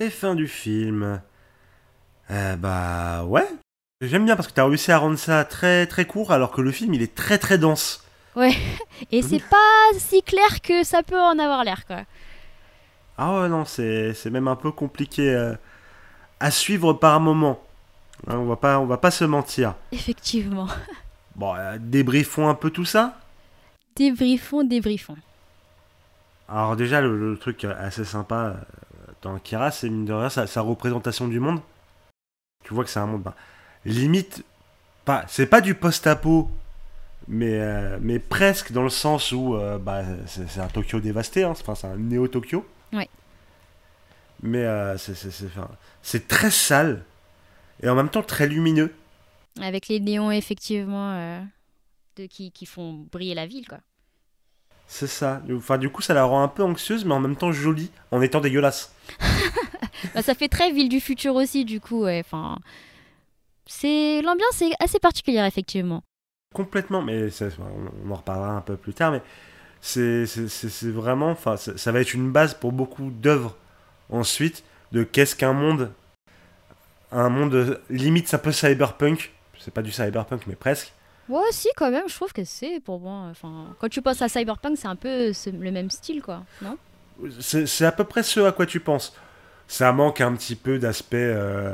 Et 0.00 0.10
fin 0.10 0.34
du 0.34 0.48
film. 0.48 1.22
Euh, 2.30 2.56
bah 2.56 3.24
ouais. 3.24 3.46
J'aime 4.00 4.24
bien 4.24 4.34
parce 4.34 4.48
que 4.48 4.52
t'as 4.52 4.64
réussi 4.64 4.90
à 4.90 4.98
rendre 4.98 5.18
ça 5.18 5.44
très 5.44 5.86
très 5.86 6.06
court 6.06 6.32
alors 6.32 6.50
que 6.52 6.60
le 6.60 6.72
film 6.72 6.94
il 6.94 7.02
est 7.02 7.14
très 7.14 7.38
très 7.38 7.58
dense. 7.58 8.04
Et 9.12 9.22
c'est 9.22 9.42
pas 9.42 9.98
si 9.98 10.22
clair 10.22 10.62
que 10.62 10.84
ça 10.84 11.02
peut 11.02 11.20
en 11.20 11.38
avoir 11.38 11.64
l'air, 11.64 11.86
quoi. 11.86 12.02
Ah 13.18 13.42
ouais 13.42 13.48
non 13.48 13.64
c'est 13.64 14.14
c'est 14.14 14.30
même 14.30 14.48
un 14.48 14.56
peu 14.56 14.72
compliqué 14.72 15.34
euh, 15.34 15.54
à 16.40 16.50
suivre 16.50 16.94
par 16.94 17.20
moment. 17.20 17.60
Hein, 18.26 18.38
on 18.38 18.46
va 18.46 18.56
pas 18.56 18.80
on 18.80 18.86
va 18.86 18.96
pas 18.96 19.10
se 19.10 19.24
mentir. 19.24 19.74
Effectivement. 19.92 20.66
Bon 21.36 21.54
euh, 21.54 21.78
débriefons 21.80 22.48
un 22.48 22.54
peu 22.54 22.70
tout 22.70 22.84
ça. 22.84 23.18
Débriefons, 23.96 24.64
débriefons. 24.64 25.16
Alors 26.50 26.74
déjà 26.74 27.00
le, 27.00 27.16
le 27.16 27.36
truc 27.38 27.64
assez 27.64 28.04
sympa, 28.04 28.34
euh, 28.36 29.12
dans 29.22 29.36
Akira, 29.36 29.70
c'est 29.70 29.88
mine 29.88 30.04
de 30.04 30.12
rien 30.12 30.28
sa, 30.28 30.46
sa 30.46 30.60
représentation 30.62 31.28
du 31.28 31.38
monde. 31.38 31.60
Tu 32.64 32.74
vois 32.74 32.82
que 32.84 32.90
c'est 32.90 32.98
un 32.98 33.06
monde, 33.06 33.22
bah, 33.22 33.36
limite, 33.84 34.44
pas, 35.04 35.24
c'est 35.28 35.46
pas 35.46 35.60
du 35.60 35.74
post-apo, 35.74 36.50
mais, 37.28 37.60
euh, 37.60 37.98
mais 38.00 38.18
presque 38.18 38.72
dans 38.72 38.82
le 38.82 38.90
sens 38.90 39.30
où 39.30 39.54
euh, 39.54 39.78
bah, 39.78 40.02
c'est, 40.26 40.58
un 40.58 40.66
Tokyo 40.66 40.98
dévasté, 40.98 41.44
hein, 41.44 41.50
enfin, 41.50 41.76
c'est 41.76 41.86
un 41.86 41.96
néo-Tokyo. 41.96 42.66
Ouais. 42.92 43.08
Mais 44.42 44.64
c'est, 44.96 45.14
c'est 46.02 46.28
très 46.28 46.50
sale 46.50 47.04
et 47.82 47.88
en 47.88 47.94
même 47.94 48.08
temps 48.08 48.22
très 48.22 48.48
lumineux. 48.48 48.92
Avec 49.60 49.88
les 49.88 50.00
néons, 50.00 50.30
effectivement, 50.30 51.12
euh, 51.12 51.40
de, 52.16 52.26
qui, 52.26 52.52
qui 52.52 52.66
font 52.66 53.06
briller 53.10 53.34
la 53.34 53.46
ville, 53.46 53.66
quoi. 53.68 53.78
C'est 54.86 55.06
ça. 55.06 55.40
Enfin, 55.52 55.78
du 55.78 55.88
coup, 55.88 56.02
ça 56.02 56.14
la 56.14 56.24
rend 56.24 56.42
un 56.42 56.48
peu 56.48 56.64
anxieuse, 56.64 57.04
mais 57.04 57.14
en 57.14 57.20
même 57.20 57.36
temps 57.36 57.52
jolie, 57.52 57.90
en 58.10 58.20
étant 58.22 58.40
dégueulasse. 58.40 58.94
Bah, 60.14 60.22
ça 60.22 60.34
fait 60.34 60.48
très 60.48 60.72
ville 60.72 60.88
du 60.88 60.98
futur 60.98 61.34
aussi, 61.34 61.66
du 61.66 61.78
coup, 61.78 62.04
ouais. 62.04 62.20
Enfin, 62.24 62.56
c'est 63.66 64.22
l'ambiance 64.22 64.62
est 64.62 64.72
assez 64.82 64.98
particulière, 64.98 65.44
effectivement. 65.44 66.02
Complètement, 66.54 67.02
mais 67.02 67.28
ça- 67.30 67.48
on, 68.06 68.10
en 68.10 68.14
reparlera 68.16 68.52
un 68.52 68.60
peu 68.62 68.76
plus 68.76 68.94
tard, 68.94 69.12
mais 69.12 69.20
c'est 69.82 70.24
vraiment, 70.90 71.30
enfin, 71.30 71.56
ça, 71.58 71.76
ça 71.76 71.92
va 71.92 72.00
être 72.00 72.14
une 72.14 72.32
base 72.32 72.54
pour 72.54 72.72
beaucoup 72.72 73.10
d'œuvres 73.10 73.56
ensuite 74.08 74.64
de 74.92 75.04
qu'est-ce 75.04 75.36
qu'un 75.36 75.52
monde, 75.52 75.92
un 77.12 77.28
monde 77.28 77.80
limite 77.90 78.26
c'est 78.28 78.36
un 78.36 78.40
peu 78.40 78.52
cyberpunk, 78.52 79.32
c'est 79.60 79.72
pas 79.72 79.82
du 79.82 79.92
cyberpunk 79.92 80.42
mais 80.46 80.54
presque. 80.56 80.92
Ouais, 81.28 81.42
si, 81.52 81.68
quand 81.76 81.92
même, 81.92 82.08
je 82.08 82.14
trouve 82.16 82.32
que 82.32 82.42
c'est 82.42 82.80
pour 82.80 82.98
moi. 82.98 83.28
Enfin, 83.30 83.66
quand 83.78 83.88
tu 83.88 84.02
penses 84.02 84.20
à 84.20 84.28
Cyberpunk, 84.28 84.76
c'est 84.76 84.88
un 84.88 84.96
peu 84.96 85.32
ce- 85.32 85.50
le 85.50 85.70
même 85.70 85.88
style, 85.88 86.22
quoi, 86.22 86.42
non? 86.60 86.76
C'est 87.38 87.84
à 87.84 87.92
peu 87.92 88.02
près 88.04 88.22
ce 88.24 88.40
à 88.40 88.50
quoi 88.50 88.66
tu 88.66 88.80
penses. 88.80 89.14
Ça 89.68 89.92
manque 89.92 90.20
un 90.20 90.34
petit 90.34 90.56
peu 90.56 90.78
d'aspect 90.80 91.18
euh, 91.18 91.72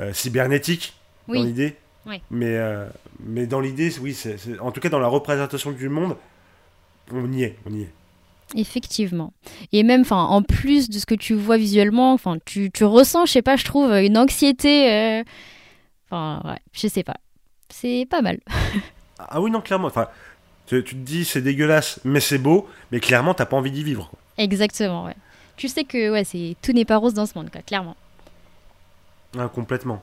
euh, 0.00 0.12
cybernétique 0.12 0.94
dans 1.28 1.34
l'idée, 1.34 1.76
Oui. 2.06 2.20
mais 2.32 2.56
euh, 2.56 2.86
mais 3.20 3.46
dans 3.46 3.60
l'idée, 3.60 3.92
oui, 4.00 4.12
c'est 4.14 4.38
c'est- 4.38 4.58
en 4.58 4.72
tout 4.72 4.80
cas 4.80 4.88
dans 4.88 4.98
la 4.98 5.06
représentation 5.06 5.70
du 5.70 5.88
monde, 5.88 6.16
on 7.12 7.30
y 7.32 7.44
est, 7.44 7.56
on 7.66 7.72
y 7.72 7.82
est. 7.82 7.90
effectivement. 8.56 9.32
Et 9.72 9.84
même, 9.84 10.00
enfin, 10.00 10.24
en 10.24 10.42
plus 10.42 10.90
de 10.90 10.98
ce 10.98 11.06
que 11.06 11.14
tu 11.14 11.34
vois 11.34 11.56
visuellement, 11.58 12.12
enfin, 12.12 12.38
tu, 12.44 12.70
tu 12.72 12.84
ressens, 12.84 13.26
je 13.26 13.32
sais 13.32 13.42
pas, 13.42 13.54
je 13.56 13.64
trouve 13.64 13.92
une 13.92 14.18
anxiété. 14.18 15.22
Enfin, 16.10 16.42
ouais, 16.44 16.58
je 16.72 16.88
sais 16.88 17.02
pas. 17.04 17.16
C'est 17.68 18.06
pas 18.10 18.20
mal. 18.22 18.40
Ah 19.18 19.40
oui, 19.40 19.50
non, 19.50 19.60
clairement. 19.60 19.86
Enfin, 19.88 20.08
tu, 20.66 20.82
tu 20.82 20.94
te 20.96 21.00
dis 21.00 21.24
c'est 21.24 21.40
dégueulasse, 21.42 22.00
mais 22.04 22.20
c'est 22.20 22.38
beau, 22.38 22.68
mais 22.90 22.98
clairement, 23.00 23.32
t'as 23.34 23.46
pas 23.46 23.56
envie 23.56 23.70
d'y 23.70 23.84
vivre. 23.84 24.08
quoi. 24.10 24.18
Exactement, 24.38 25.04
ouais. 25.04 25.14
Tu 25.56 25.68
sais 25.68 25.84
que 25.84 26.10
ouais, 26.10 26.24
c'est 26.24 26.56
tout 26.62 26.72
n'est 26.72 26.84
pas 26.84 26.96
rose 26.96 27.14
dans 27.14 27.26
ce 27.26 27.38
monde, 27.38 27.50
quoi, 27.50 27.60
clairement. 27.62 27.96
Ah, 29.38 29.48
complètement. 29.48 30.02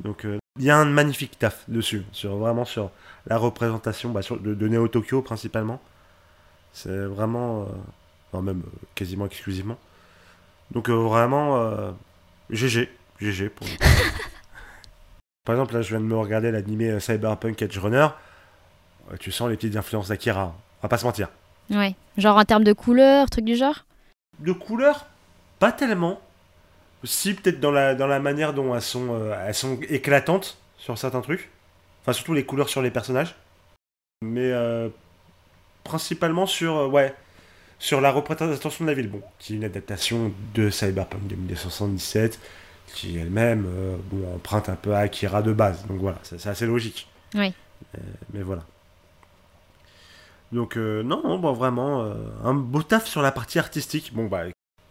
Donc, 0.00 0.24
euh, 0.24 0.38
il 0.58 0.64
y 0.64 0.70
a 0.70 0.76
un 0.76 0.84
magnifique 0.84 1.38
taf 1.38 1.64
dessus, 1.68 2.04
sur, 2.12 2.36
vraiment 2.36 2.64
sur 2.64 2.90
la 3.26 3.36
représentation 3.36 4.10
bah, 4.10 4.22
sur- 4.22 4.38
de, 4.38 4.54
de 4.54 4.68
Neo 4.68 4.86
Tokyo 4.86 5.22
principalement. 5.22 5.80
C'est 6.72 7.06
vraiment. 7.06 7.62
euh, 7.62 7.66
enfin, 8.32 8.42
même 8.44 8.60
euh, 8.64 8.86
quasiment 8.94 9.26
exclusivement. 9.26 9.78
Donc, 10.70 10.88
vraiment. 10.90 11.94
GG. 12.50 12.88
GG 13.20 13.48
pour. 13.48 13.66
Par 15.48 15.54
exemple, 15.54 15.72
là, 15.72 15.80
je 15.80 15.88
viens 15.88 16.00
de 16.00 16.04
me 16.04 16.14
regarder 16.14 16.50
l'animé 16.50 16.90
euh, 16.90 17.00
Cyberpunk 17.00 17.62
Edge 17.62 17.78
Runner. 17.78 18.08
Euh, 19.10 19.16
Tu 19.18 19.32
sens 19.32 19.48
les 19.48 19.56
petites 19.56 19.76
influences 19.76 20.08
d'Akira. 20.08 20.54
On 20.78 20.82
va 20.82 20.90
pas 20.90 20.98
se 20.98 21.06
mentir. 21.06 21.30
Ouais. 21.70 21.94
Genre 22.18 22.36
en 22.36 22.44
termes 22.44 22.64
de 22.64 22.74
couleurs, 22.74 23.30
truc 23.30 23.46
du 23.46 23.56
genre? 23.56 23.86
De 24.40 24.52
couleurs, 24.52 25.06
pas 25.58 25.72
tellement. 25.72 26.20
Si, 27.02 27.32
peut-être 27.32 27.60
dans 27.60 27.70
la, 27.70 27.94
dans 27.94 28.06
la 28.06 28.20
manière 28.20 28.52
dont 28.52 28.74
elles 28.74 28.82
sont, 28.82 29.08
euh, 29.10 29.42
elles 29.46 29.54
sont 29.54 29.80
éclatantes 29.88 30.58
sur 30.76 30.98
certains 30.98 31.22
trucs. 31.22 31.48
Enfin, 32.02 32.12
surtout 32.12 32.34
les 32.34 32.44
couleurs 32.44 32.68
sur 32.68 32.82
les 32.82 32.90
personnages. 32.90 33.34
Mais 34.22 34.52
euh, 34.52 34.90
principalement 35.82 36.44
sur, 36.44 36.76
euh, 36.76 36.88
ouais, 36.88 37.14
sur 37.78 38.02
la 38.02 38.10
représentation 38.10 38.84
de 38.84 38.90
la 38.90 38.94
ville. 38.94 39.08
Bon, 39.08 39.22
qui 39.38 39.54
est 39.54 39.56
une 39.56 39.64
adaptation 39.64 40.30
de 40.52 40.68
Cyberpunk 40.68 41.26
2077, 41.26 42.38
qui 42.94 43.16
elle-même 43.18 43.66
euh, 43.68 43.96
bon, 44.10 44.34
emprunte 44.34 44.68
un 44.68 44.76
peu 44.76 44.94
à 44.94 44.98
Akira 45.00 45.42
de 45.42 45.52
base. 45.52 45.86
Donc 45.86 45.98
voilà, 46.00 46.18
c'est 46.22 46.44
assez 46.46 46.66
logique. 46.66 47.08
Oui. 47.34 47.52
Euh, 47.96 48.00
mais 48.32 48.42
voilà. 48.42 48.62
Donc, 50.52 50.76
euh, 50.76 51.02
non, 51.02 51.22
non, 51.22 51.38
bon, 51.38 51.52
vraiment, 51.52 52.10
un 52.42 52.54
beau 52.54 52.82
taf 52.82 53.06
sur 53.06 53.20
la 53.20 53.32
partie 53.32 53.58
artistique. 53.58 54.12
Bon, 54.14 54.26
bah, 54.26 54.44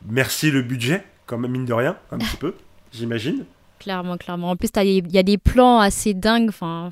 merci 0.08 0.52
le 0.52 0.62
budget, 0.62 1.04
quand 1.26 1.38
même, 1.40 1.52
mine 1.52 1.66
de 1.66 1.74
rien, 1.74 1.98
un 2.12 2.20
petit 2.20 2.38
peu, 2.40 2.54
j'imagine. 2.94 3.46
Clairement, 3.80 4.18
clairement. 4.18 4.52
En 4.52 4.56
plus, 4.56 4.70
il 4.84 5.12
y 5.14 5.18
a 5.18 5.24
des 5.24 5.38
plans 5.38 5.80
assez 5.80 6.14
dingues. 6.14 6.50
Enfin, 6.50 6.90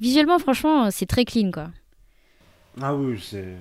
visuellement, 0.00 0.38
franchement, 0.38 0.90
c'est 0.90 1.06
très 1.06 1.24
clean, 1.24 1.50
quoi. 1.50 1.68
Ah 2.80 2.94
oui, 2.94 3.22
c'est. 3.22 3.56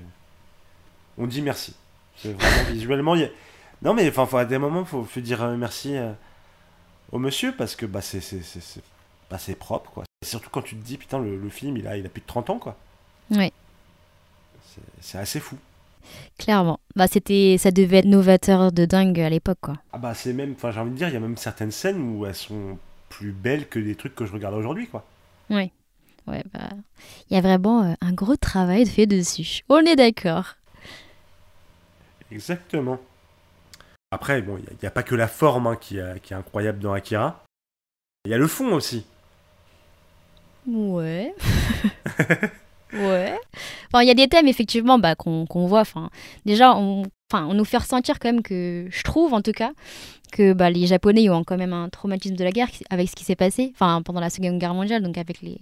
On 1.18 1.28
dit 1.28 1.42
merci. 1.42 1.74
C'est 2.18 2.34
vraiment 2.34 2.64
visuellement. 2.72 3.16
y 3.16 3.24
a- 3.24 3.30
Non, 3.82 3.94
mais 3.94 4.12
enfin, 4.16 4.40
à 4.40 4.46
des 4.46 4.58
moments, 4.58 4.82
il 4.82 4.88
faut, 4.88 5.04
faut 5.04 5.20
dire 5.22 5.46
merci 5.58 5.96
au 7.12 7.20
monsieur 7.20 7.54
parce 7.56 7.76
que 7.76 7.86
bah, 7.86 8.02
c'est 8.02 8.22
c'est- 8.22 8.42
c'est- 8.44 8.62
c'est- 8.62 8.84
bah, 9.30 9.38
c'est 9.38 9.56
propre, 9.56 9.92
quoi. 9.92 10.04
Et 10.22 10.26
surtout 10.26 10.50
quand 10.50 10.62
tu 10.62 10.76
te 10.76 10.84
dis, 10.84 10.98
putain, 10.98 11.20
le, 11.20 11.38
le 11.38 11.50
film, 11.50 11.78
il 11.78 11.88
a, 11.88 11.98
il 11.98 12.06
a 12.06 12.10
plus 12.10 12.22
de 12.22 12.28
30 12.28 12.50
ans, 12.50 12.60
quoi. 12.60 12.76
Ouais. 13.32 13.52
C'est- 15.02 15.18
assez 15.18 15.40
fou. 15.40 15.58
Clairement. 16.38 16.80
Bah, 16.96 17.08
c'était, 17.08 17.58
ça 17.60 17.72
devait 17.72 17.98
être 17.98 18.06
novateur 18.06 18.72
de 18.72 18.86
dingue 18.86 19.20
à 19.20 19.30
l'époque, 19.30 19.60
quoi. 19.62 19.76
Ah 19.94 19.98
bah 19.98 20.14
c'est 20.14 20.34
même, 20.34 20.56
j'ai 20.62 20.80
envie 20.80 20.92
de 20.92 20.96
dire, 20.96 21.08
il 21.10 21.14
y 21.14 21.18
a 21.18 21.20
même 21.20 21.38
certaines 21.38 21.72
scènes 21.72 22.02
où 22.02 22.26
elles 22.26 22.36
sont 22.36 22.78
plus 23.10 23.32
belles 23.32 23.68
que 23.68 23.80
des 23.80 23.96
trucs 23.96 24.16
que 24.16 24.26
je 24.26 24.34
regarde 24.34 24.56
aujourd'hui, 24.56 24.88
quoi. 24.88 25.06
Ouais. 25.50 25.72
Ouais, 26.28 26.44
bah, 26.54 26.70
il 27.30 27.36
y 27.36 27.38
a 27.38 27.42
vraiment 27.42 27.84
euh, 27.84 27.94
un 28.02 28.14
gros 28.14 28.36
travail 28.36 28.84
de 28.86 28.90
fait 28.90 29.06
dessus. 29.08 29.62
On 29.70 29.80
est 29.80 29.96
d'accord. 29.96 30.56
Exactement. 32.32 33.00
Après, 34.12 34.42
bon, 34.42 34.58
il 34.58 34.78
n'y 34.82 34.88
a, 34.88 34.92
pas 34.92 35.04
que 35.04 35.16
la 35.16 35.28
forme 35.28 35.68
hein, 35.68 35.78
qui, 35.80 35.98
est- 35.98 36.20
qui 36.22 36.34
est 36.34 36.36
incroyable 36.36 36.80
dans 36.80 36.94
Akira. 36.94 37.44
Il 38.26 38.32
y 38.32 38.34
a 38.34 38.38
le 38.38 38.48
fond 38.48 38.74
aussi. 38.74 39.06
Ouais. 40.68 41.34
ouais. 42.94 43.40
Enfin, 43.88 44.04
il 44.04 44.08
y 44.08 44.12
a 44.12 44.14
des 44.14 44.28
thèmes, 44.28 44.48
effectivement, 44.48 45.00
bah, 45.00 45.16
qu'on 45.16 45.46
voit. 45.66 45.80
Enfin, 45.80 46.10
déjà, 46.46 46.76
on, 46.76 47.04
enfin, 47.32 47.46
on 47.48 47.54
nous 47.54 47.66
fait 47.66 47.78
ressentir 47.78 48.20
quand 48.20 48.28
même 48.30 48.44
que, 48.44 48.88
je 48.90 49.04
trouve 49.04 49.34
en 49.34 49.42
tout 49.42 49.54
cas, 49.54 49.72
que 50.32 50.54
bah, 50.54 50.70
les 50.70 50.88
Japonais 50.88 51.30
ont 51.30 51.44
quand 51.44 51.58
même 51.58 51.74
un 51.74 51.90
traumatisme 51.90 52.36
de 52.36 52.44
la 52.44 52.52
guerre 52.52 52.70
avec 52.90 53.10
ce 53.10 53.16
qui 53.16 53.24
s'est 53.24 53.36
passé 53.36 53.72
enfin, 53.74 54.02
pendant 54.04 54.20
la 54.20 54.30
Seconde 54.30 54.60
Guerre 54.60 54.74
mondiale, 54.74 55.02
donc 55.04 55.18
avec 55.18 55.42
les, 55.42 55.58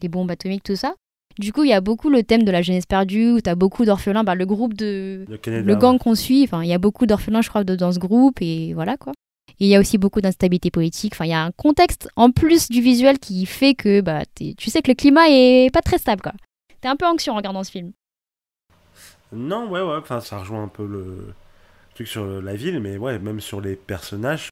les 0.00 0.08
bombes 0.08 0.30
atomiques, 0.30 0.64
tout 0.64 0.76
ça. 0.76 0.94
Du 1.38 1.52
coup, 1.52 1.64
il 1.64 1.70
y 1.70 1.72
a 1.72 1.80
beaucoup 1.80 2.10
le 2.10 2.22
thème 2.22 2.42
de 2.42 2.50
la 2.50 2.62
jeunesse 2.62 2.86
perdue, 2.86 3.32
où 3.32 3.40
tu 3.40 3.48
as 3.48 3.54
beaucoup 3.54 3.84
d'orphelins. 3.84 4.24
Bah, 4.24 4.34
le 4.34 4.46
groupe 4.46 4.74
de, 4.74 5.24
Le 5.28 5.38
Canada. 5.38 5.62
le 5.66 5.74
gang 5.76 5.98
qu'on 5.98 6.14
suit, 6.14 6.48
il 6.52 6.66
y 6.68 6.72
a 6.74 6.78
beaucoup 6.78 7.06
d'orphelins, 7.06 7.40
je 7.42 7.48
crois, 7.48 7.64
dans 7.64 7.92
ce 7.92 7.98
groupe, 7.98 8.38
et 8.42 8.74
voilà 8.74 8.96
quoi. 8.96 9.12
Et 9.60 9.66
il 9.66 9.68
y 9.68 9.76
a 9.76 9.80
aussi 9.80 9.98
beaucoup 9.98 10.20
d'instabilité 10.20 10.70
politique. 10.70 11.12
Enfin, 11.14 11.24
il 11.26 11.30
y 11.30 11.34
a 11.34 11.42
un 11.44 11.50
contexte 11.52 12.08
en 12.16 12.30
plus 12.30 12.68
du 12.68 12.80
visuel 12.80 13.18
qui 13.18 13.46
fait 13.46 13.74
que 13.74 14.00
bah, 14.00 14.22
tu 14.34 14.70
sais 14.70 14.82
que 14.82 14.90
le 14.90 14.94
climat 14.94 15.28
est 15.28 15.72
pas 15.72 15.82
très 15.82 15.98
stable 15.98 16.22
quoi. 16.22 16.32
T'es 16.80 16.88
un 16.88 16.96
peu 16.96 17.06
anxieux 17.06 17.32
en 17.32 17.36
regardant 17.36 17.62
ce 17.62 17.70
film. 17.70 17.92
Non, 19.32 19.70
ouais, 19.70 19.80
ouais, 19.80 19.96
enfin 19.96 20.20
ça 20.20 20.38
rejoint 20.38 20.62
un 20.62 20.68
peu 20.68 20.86
le 20.86 21.32
truc 21.94 22.06
sur 22.08 22.24
la 22.42 22.54
ville, 22.54 22.80
mais 22.80 22.98
ouais, 22.98 23.18
même 23.18 23.40
sur 23.40 23.60
les 23.60 23.76
personnages, 23.76 24.50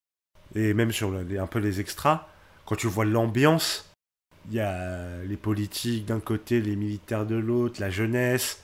et 0.54 0.72
même 0.74 0.92
sur 0.92 1.10
le- 1.10 1.22
les- 1.22 1.38
un 1.38 1.46
peu 1.46 1.58
les 1.58 1.80
extras, 1.80 2.28
quand 2.64 2.76
tu 2.76 2.86
vois 2.86 3.04
l'ambiance, 3.04 3.89
il 4.48 4.54
y 4.54 4.60
a 4.60 5.22
les 5.24 5.36
politiques 5.36 6.06
d'un 6.06 6.20
côté, 6.20 6.60
les 6.60 6.76
militaires 6.76 7.26
de 7.26 7.36
l'autre, 7.36 7.80
la 7.80 7.90
jeunesse, 7.90 8.62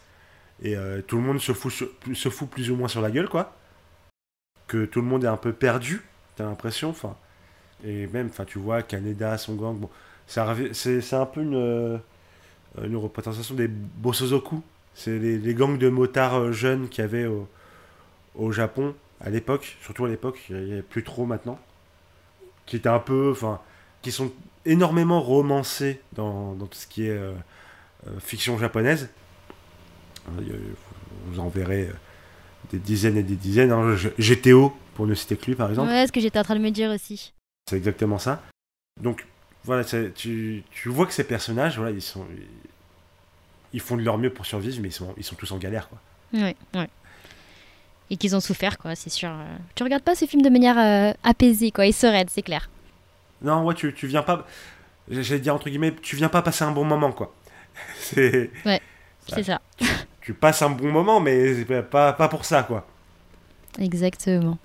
et 0.62 0.76
euh, 0.76 1.02
tout 1.02 1.16
le 1.16 1.22
monde 1.22 1.40
se 1.40 1.52
fout, 1.52 1.72
se 2.14 2.28
fout 2.28 2.48
plus 2.48 2.70
ou 2.70 2.76
moins 2.76 2.88
sur 2.88 3.00
la 3.00 3.10
gueule, 3.10 3.28
quoi. 3.28 3.54
Que 4.66 4.84
tout 4.84 5.00
le 5.00 5.06
monde 5.06 5.24
est 5.24 5.28
un 5.28 5.36
peu 5.36 5.52
perdu, 5.52 6.02
t'as 6.36 6.44
l'impression, 6.44 6.90
enfin. 6.90 7.16
Et 7.84 8.06
même, 8.08 8.28
enfin, 8.28 8.44
tu 8.44 8.58
vois, 8.58 8.82
Kaneda, 8.82 9.38
son 9.38 9.54
gang, 9.54 9.76
bon, 9.76 9.90
c'est 10.26 10.40
un 11.12 11.26
peu 11.26 11.42
une, 11.42 11.54
euh, 11.54 11.98
une 12.82 12.96
représentation 12.96 13.54
des 13.54 13.68
Bosozoku. 13.68 14.62
C'est 14.94 15.18
les, 15.18 15.54
gangs 15.54 15.78
de 15.78 15.88
motards 15.90 16.36
euh, 16.36 16.52
jeunes 16.52 16.88
qu'il 16.88 17.02
y 17.02 17.04
avait 17.04 17.26
au, 17.26 17.48
au 18.34 18.50
Japon 18.50 18.94
à 19.20 19.30
l'époque, 19.30 19.76
surtout 19.82 20.06
à 20.06 20.08
l'époque, 20.08 20.40
il 20.50 20.56
n'y 20.56 20.78
a 20.78 20.82
plus 20.82 21.04
trop 21.04 21.26
maintenant, 21.26 21.58
qui 22.64 22.76
étaient 22.76 22.88
un 22.88 22.98
peu, 22.98 23.30
enfin, 23.30 23.60
qui 24.02 24.12
sont 24.12 24.32
énormément 24.66 25.20
romancés 25.20 26.00
dans, 26.14 26.54
dans 26.54 26.66
tout 26.66 26.78
ce 26.78 26.86
qui 26.86 27.06
est 27.06 27.10
euh, 27.10 27.32
euh, 28.06 28.20
fiction 28.20 28.58
japonaise. 28.58 29.08
Euh, 30.38 30.58
Vous 31.26 31.40
en 31.40 31.48
verrez 31.48 31.88
des 32.72 32.78
dizaines 32.78 33.16
et 33.16 33.22
des 33.22 33.36
dizaines. 33.36 33.70
hein. 33.72 33.94
GTO, 34.18 34.76
pour 34.94 35.06
ne 35.06 35.14
citer 35.14 35.36
que 35.36 35.46
lui, 35.46 35.54
par 35.54 35.70
exemple. 35.70 35.88
Ouais, 35.90 36.06
ce 36.06 36.12
que 36.12 36.20
j'étais 36.20 36.38
en 36.38 36.42
train 36.44 36.56
de 36.56 36.60
me 36.60 36.70
dire 36.70 36.90
aussi. 36.90 37.32
C'est 37.70 37.76
exactement 37.76 38.18
ça. 38.18 38.42
Donc, 39.00 39.26
voilà, 39.64 39.84
tu, 39.84 40.62
tu 40.70 40.88
vois 40.88 41.06
que 41.06 41.12
ces 41.12 41.24
personnages, 41.24 41.76
voilà, 41.76 41.92
ils 41.92 42.02
sont. 42.02 42.24
Ils 43.72 43.80
font 43.80 43.96
de 43.96 44.02
leur 44.02 44.16
mieux 44.18 44.30
pour 44.30 44.46
survivre, 44.46 44.78
mais 44.80 44.88
ils 44.88 44.92
sont, 44.92 45.12
ils 45.16 45.24
sont 45.24 45.34
tous 45.34 45.50
en 45.52 45.58
galère, 45.58 45.88
quoi. 45.88 45.98
Ouais, 46.32 46.56
ouais. 46.74 46.88
Et 48.10 48.16
qu'ils 48.16 48.34
ont 48.36 48.40
souffert, 48.40 48.78
quoi, 48.78 48.94
c'est 48.94 49.10
sûr. 49.10 49.30
Tu 49.74 49.82
regardes 49.82 50.04
pas 50.04 50.14
ces 50.14 50.26
films 50.26 50.42
de 50.42 50.48
manière 50.48 50.78
euh, 50.78 51.12
apaisée, 51.24 51.72
quoi, 51.72 51.86
et 51.86 51.92
sereine, 51.92 52.28
c'est 52.30 52.42
clair. 52.42 52.70
Non, 53.42 53.64
ouais, 53.64 53.74
tu, 53.74 53.92
tu 53.94 54.06
viens 54.06 54.22
pas. 54.22 54.46
J'allais 55.08 55.40
dire 55.40 55.54
entre 55.54 55.68
guillemets, 55.68 55.94
tu 56.02 56.16
viens 56.16 56.28
pas 56.28 56.42
passer 56.42 56.64
un 56.64 56.72
bon 56.72 56.84
moment, 56.84 57.12
quoi. 57.12 57.34
C'est. 58.00 58.50
Ouais, 58.64 58.80
c'est 59.28 59.42
ça. 59.42 59.60
Tu 60.20 60.34
passes 60.34 60.62
un 60.62 60.70
bon 60.70 60.90
moment, 60.90 61.20
mais 61.20 61.64
pas, 61.90 62.12
pas 62.12 62.28
pour 62.28 62.44
ça, 62.44 62.62
quoi. 62.62 62.86
Exactement. 63.78 64.58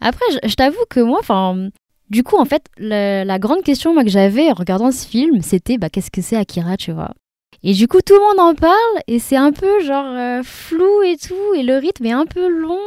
Après, 0.00 0.24
je, 0.44 0.54
t'avoue 0.54 0.84
que 0.90 1.00
moi, 1.00 1.18
enfin, 1.20 1.70
du 2.10 2.22
coup, 2.22 2.36
en 2.36 2.44
fait, 2.44 2.66
la, 2.76 3.38
grande 3.38 3.62
question 3.62 3.94
moi, 3.94 4.04
que 4.04 4.10
j'avais 4.10 4.50
en 4.50 4.54
regardant 4.54 4.90
ce 4.90 5.06
film, 5.06 5.40
c'était 5.42 5.78
bah, 5.78 5.88
qu'est-ce 5.88 6.10
que 6.10 6.20
c'est 6.20 6.36
Akira, 6.36 6.76
tu 6.76 6.92
vois? 6.92 7.12
Et 7.62 7.72
du 7.72 7.88
coup, 7.88 8.00
tout 8.00 8.14
le 8.14 8.20
monde 8.20 8.50
en 8.50 8.54
parle 8.54 9.02
et 9.06 9.18
c'est 9.18 9.36
un 9.36 9.52
peu 9.52 9.80
genre 9.80 10.06
euh, 10.06 10.42
flou 10.42 11.02
et 11.02 11.16
tout, 11.16 11.54
et 11.56 11.62
le 11.62 11.78
rythme 11.78 12.06
est 12.06 12.12
un 12.12 12.26
peu 12.26 12.48
long. 12.48 12.78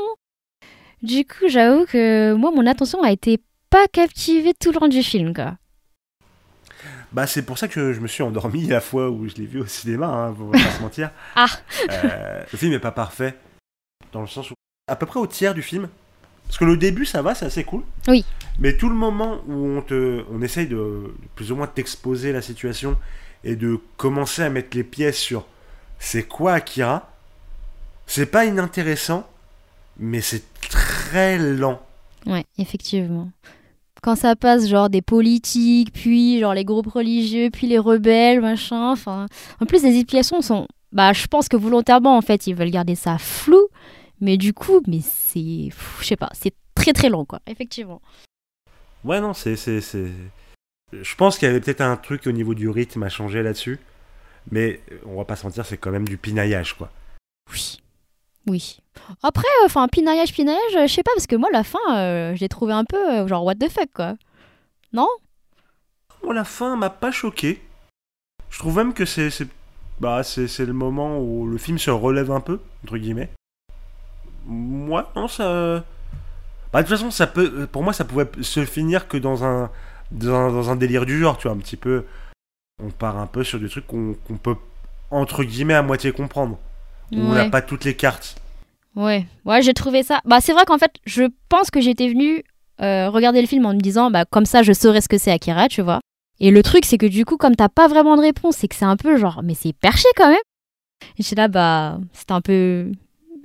Du 1.01 1.25
coup, 1.25 1.47
j'avoue 1.47 1.85
que 1.85 2.33
moi, 2.33 2.51
mon 2.51 2.67
attention 2.67 3.01
a 3.01 3.11
été 3.11 3.39
pas 3.69 3.87
captivée 3.87 4.53
tout 4.53 4.71
le 4.71 4.79
long 4.79 4.87
du 4.87 5.03
film, 5.03 5.33
quoi. 5.33 5.57
Bah, 7.11 7.25
c'est 7.25 7.41
pour 7.41 7.57
ça 7.57 7.67
que 7.67 7.93
je 7.93 7.99
me 7.99 8.07
suis 8.07 8.23
endormi 8.23 8.67
la 8.67 8.81
fois 8.81 9.09
où 9.09 9.27
je 9.27 9.35
l'ai 9.35 9.45
vu 9.45 9.59
au 9.61 9.65
cinéma, 9.65 10.07
hein, 10.07 10.33
pour 10.33 10.51
pas 10.51 10.59
se 10.59 10.81
mentir. 10.81 11.11
Ah 11.35 11.47
euh, 11.89 12.43
Le 12.51 12.57
film 12.57 12.73
est 12.73 12.79
pas 12.79 12.91
parfait, 12.91 13.35
dans 14.11 14.21
le 14.21 14.27
sens 14.27 14.51
où, 14.51 14.53
à 14.87 14.95
peu 14.95 15.05
près 15.05 15.19
au 15.19 15.27
tiers 15.27 15.53
du 15.53 15.61
film, 15.61 15.89
parce 16.45 16.57
que 16.57 16.65
le 16.65 16.77
début, 16.77 17.05
ça 17.05 17.21
va, 17.21 17.35
c'est 17.35 17.45
assez 17.45 17.63
cool. 17.63 17.83
Oui. 18.07 18.25
Mais 18.59 18.75
tout 18.77 18.89
le 18.89 18.95
moment 18.95 19.41
où 19.47 19.53
on, 19.53 19.81
te, 19.81 20.23
on 20.31 20.41
essaye 20.41 20.67
de 20.67 21.13
plus 21.35 21.51
ou 21.51 21.55
moins 21.55 21.67
t'exposer 21.67 22.31
la 22.31 22.41
situation 22.41 22.97
et 23.43 23.55
de 23.55 23.79
commencer 23.97 24.43
à 24.43 24.49
mettre 24.49 24.75
les 24.75 24.83
pièces 24.83 25.17
sur 25.17 25.45
c'est 25.99 26.23
quoi 26.23 26.53
Akira, 26.53 27.11
c'est 28.05 28.25
pas 28.25 28.45
inintéressant, 28.45 29.27
mais 29.97 30.21
c'est 30.21 30.43
très 30.61 31.37
lent. 31.37 31.81
Ouais, 32.25 32.45
effectivement 32.57 33.29
quand 34.01 34.15
ça 34.15 34.35
passe 34.35 34.67
genre 34.67 34.89
des 34.89 35.01
politiques, 35.01 35.93
puis 35.93 36.39
genre 36.39 36.53
les 36.53 36.65
groupes 36.65 36.87
religieux, 36.87 37.49
puis 37.51 37.67
les 37.67 37.79
rebelles, 37.79 38.41
machin. 38.41 38.91
Enfin, 38.91 39.27
en 39.59 39.65
plus 39.65 39.83
les 39.83 39.95
explications 39.95 40.41
sont, 40.41 40.67
bah, 40.91 41.13
je 41.13 41.27
pense 41.27 41.47
que 41.47 41.57
volontairement 41.57 42.17
en 42.17 42.21
fait 42.21 42.47
ils 42.47 42.55
veulent 42.55 42.71
garder 42.71 42.95
ça 42.95 43.17
flou, 43.17 43.67
mais 44.21 44.37
du 44.37 44.53
coup, 44.53 44.81
mais 44.87 44.99
c'est, 45.01 45.69
je 45.99 46.05
sais 46.05 46.15
pas, 46.15 46.29
c'est 46.33 46.53
très 46.75 46.93
très 46.93 47.09
long 47.09 47.25
quoi, 47.25 47.39
effectivement. 47.47 48.01
Ouais 49.03 49.21
non, 49.21 49.33
c'est 49.33 49.55
c'est 49.55 49.81
c'est. 49.81 50.07
Je 50.91 51.15
pense 51.15 51.37
qu'il 51.37 51.47
y 51.47 51.51
avait 51.51 51.61
peut-être 51.61 51.81
un 51.81 51.95
truc 51.97 52.25
au 52.27 52.31
niveau 52.31 52.53
du 52.53 52.67
rythme 52.67 53.03
à 53.03 53.09
changer 53.09 53.43
là-dessus, 53.43 53.79
mais 54.51 54.81
on 55.05 55.17
va 55.17 55.25
pas 55.25 55.35
se 55.35 55.45
mentir, 55.45 55.65
c'est 55.65 55.77
quand 55.77 55.91
même 55.91 56.07
du 56.07 56.17
pinaillage 56.17 56.73
quoi. 56.73 56.91
Oui. 57.51 57.79
Oui. 58.47 58.79
Après, 59.23 59.47
euh, 59.61 59.65
enfin, 59.65 59.87
pinaillage, 59.87 60.33
pinaillage, 60.33 60.75
euh, 60.75 60.87
je 60.87 60.93
sais 60.93 61.03
pas, 61.03 61.11
parce 61.15 61.27
que 61.27 61.35
moi, 61.35 61.49
la 61.51 61.63
fin, 61.63 61.79
euh, 61.91 62.35
j'ai 62.35 62.49
trouvé 62.49 62.73
un 62.73 62.83
peu 62.83 63.27
genre 63.27 63.43
what 63.43 63.55
the 63.55 63.69
fuck, 63.69 63.89
quoi. 63.93 64.15
Non? 64.93 65.07
Moi, 66.23 66.33
la 66.33 66.43
fin 66.43 66.75
m'a 66.75 66.89
pas 66.89 67.11
choqué. 67.11 67.61
Je 68.49 68.59
trouve 68.59 68.77
même 68.77 68.93
que 68.93 69.05
c'est 69.05 69.29
bah, 69.99 70.23
c'est 70.23 70.65
le 70.65 70.73
moment 70.73 71.19
où 71.19 71.45
le 71.47 71.57
film 71.57 71.77
se 71.77 71.91
relève 71.91 72.31
un 72.31 72.39
peu, 72.39 72.59
entre 72.85 72.97
guillemets. 72.97 73.29
Moi, 74.45 75.11
non, 75.15 75.27
ça. 75.27 75.83
Bah, 76.71 76.81
de 76.81 76.87
toute 76.87 76.97
façon, 76.97 77.11
ça 77.11 77.27
peut, 77.27 77.67
pour 77.67 77.83
moi, 77.83 77.93
ça 77.93 78.05
pouvait 78.05 78.29
se 78.41 78.63
finir 78.65 79.07
que 79.07 79.17
dans 79.17 79.43
un, 79.43 79.69
dans 80.11 80.69
un, 80.69 80.75
délire 80.75 81.05
du 81.05 81.19
genre, 81.19 81.37
tu 81.37 81.47
vois, 81.47 81.55
un 81.55 81.59
petit 81.59 81.77
peu. 81.77 82.05
On 82.81 82.91
part 82.91 83.17
un 83.17 83.27
peu 83.27 83.43
sur 83.43 83.59
des 83.59 83.67
trucs 83.67 83.85
qu'on 83.87 84.15
peut, 84.41 84.55
entre 85.11 85.43
guillemets, 85.43 85.73
à 85.73 85.81
moitié 85.81 86.13
comprendre 86.13 86.57
on 87.11 87.33
n'a 87.33 87.49
pas 87.49 87.61
toutes 87.61 87.85
les 87.85 87.95
cartes. 87.95 88.35
Ouais, 88.99 89.25
ouais, 89.45 89.61
j'ai 89.61 89.73
trouvé 89.73 90.03
ça. 90.03 90.19
Bah, 90.25 90.41
c'est 90.41 90.51
vrai 90.51 90.65
qu'en 90.65 90.77
fait, 90.77 90.91
je 91.05 91.23
pense 91.47 91.71
que 91.71 91.79
j'étais 91.79 92.09
venue 92.09 92.43
euh, 92.81 93.09
regarder 93.09 93.39
le 93.39 93.47
film 93.47 93.65
en 93.65 93.73
me 93.73 93.79
disant, 93.79 94.11
bah, 94.11 94.25
comme 94.25 94.45
ça, 94.45 94.61
je 94.61 94.73
saurais 94.73 94.99
ce 94.99 95.07
que 95.07 95.17
c'est 95.17 95.31
Akira, 95.31 95.69
tu 95.69 95.81
vois. 95.81 96.01
Et 96.41 96.51
le 96.51 96.61
truc, 96.63 96.83
c'est 96.83 96.97
que 96.97 97.05
du 97.05 97.23
coup, 97.23 97.37
comme 97.37 97.55
t'as 97.55 97.69
pas 97.69 97.87
vraiment 97.87 98.17
de 98.17 98.21
réponse, 98.21 98.57
c'est 98.57 98.67
que 98.67 98.75
c'est 98.75 98.83
un 98.83 98.97
peu 98.97 99.15
genre, 99.15 99.39
mais 99.41 99.53
c'est 99.53 99.71
perché 99.71 100.09
quand 100.17 100.27
même. 100.27 100.41
Et 101.17 101.23
j'étais 101.23 101.37
là, 101.37 101.47
bah, 101.47 101.97
c'était 102.11 102.33
un 102.33 102.41
peu. 102.41 102.91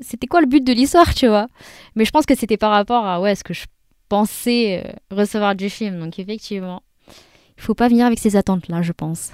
C'était 0.01 0.27
quoi 0.27 0.40
le 0.40 0.49
but 0.49 0.64
de 0.64 0.73
l'histoire, 0.73 1.14
tu 1.14 1.29
vois 1.29 1.47
Mais 1.95 2.05
je 2.05 2.11
pense 2.11 2.27
que 2.27 2.35
c'était 2.35 2.57
par 2.57 2.73
rapport 2.73 3.07
à 3.07 3.21
ouais, 3.21 3.37
ce 3.37 3.45
que 3.45 3.55
je 3.55 3.67
pensais 4.09 4.83
euh, 4.85 5.17
recevoir 5.17 5.55
du 5.55 5.71
film. 5.71 6.01
Donc, 6.01 6.19
effectivement, 6.19 6.83
il 7.57 7.62
faut 7.62 7.75
pas 7.75 7.87
venir 7.87 8.07
avec 8.07 8.19
ces 8.19 8.35
attentes-là, 8.35 8.83
je 8.83 8.90
pense. 8.90 9.31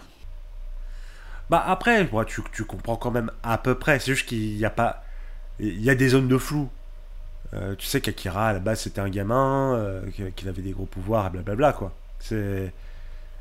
Bah 1.49 1.65
après, 1.67 2.07
tu, 2.27 2.43
tu, 2.53 2.65
comprends 2.65 2.97
quand 2.97 3.11
même 3.11 3.31
à 3.43 3.57
peu 3.57 3.75
près. 3.75 3.99
C'est 3.99 4.13
juste 4.13 4.29
qu'il 4.29 4.57
n'y 4.57 4.67
a 4.67 4.71
pas. 4.71 5.03
Il 5.61 5.83
y 5.83 5.91
a 5.91 5.95
des 5.95 6.09
zones 6.09 6.29
de 6.29 6.39
flou. 6.39 6.69
Euh, 7.53 7.75
tu 7.77 7.87
sais 7.87 8.01
qu'Akira, 8.01 8.49
à 8.49 8.53
la 8.53 8.59
base, 8.61 8.81
c'était 8.81 9.01
un 9.01 9.09
gamin, 9.09 9.75
euh, 9.75 10.03
qu'il 10.37 10.49
avait 10.49 10.63
des 10.63 10.71
gros 10.71 10.87
pouvoirs, 10.87 11.27
et 11.27 11.31
blablabla, 11.31 11.73
quoi. 11.73 11.93
C'est. 12.21 12.73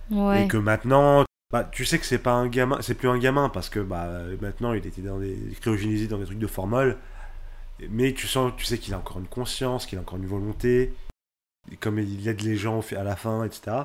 Ouais. 0.10 0.46
Et 0.46 0.48
que 0.48 0.58
maintenant, 0.58 1.24
bah, 1.52 1.64
tu 1.72 1.86
sais 1.86 2.00
que 2.00 2.06
c'est 2.06 2.20
pas 2.20 2.34
un 2.34 2.48
gamin, 2.48 2.78
c'est 2.82 2.96
plus 2.96 3.10
un 3.10 3.18
gamin 3.18 3.50
parce 3.50 3.70
que 3.70 3.80
bah, 3.80 4.08
maintenant 4.42 4.74
il 4.74 4.86
était 4.86 5.02
dans 5.02 5.18
des 5.18 5.36
dans 6.08 6.18
des 6.18 6.26
trucs 6.26 6.40
de 6.40 6.48
formol. 6.48 6.98
Mais 7.90 8.14
tu 8.14 8.28
sens, 8.28 8.52
tu 8.58 8.66
sais 8.66 8.78
qu'il 8.78 8.94
a 8.94 8.98
encore 8.98 9.20
une 9.20 9.28
conscience, 9.28 9.86
qu'il 9.86 9.98
a 9.98 10.02
encore 10.02 10.18
une 10.18 10.28
volonté, 10.28 10.94
comme 11.80 11.98
il 12.00 12.28
aide 12.28 12.42
les 12.42 12.56
gens 12.56 12.82
à 12.96 13.04
la 13.04 13.16
fin, 13.16 13.44
etc. 13.46 13.84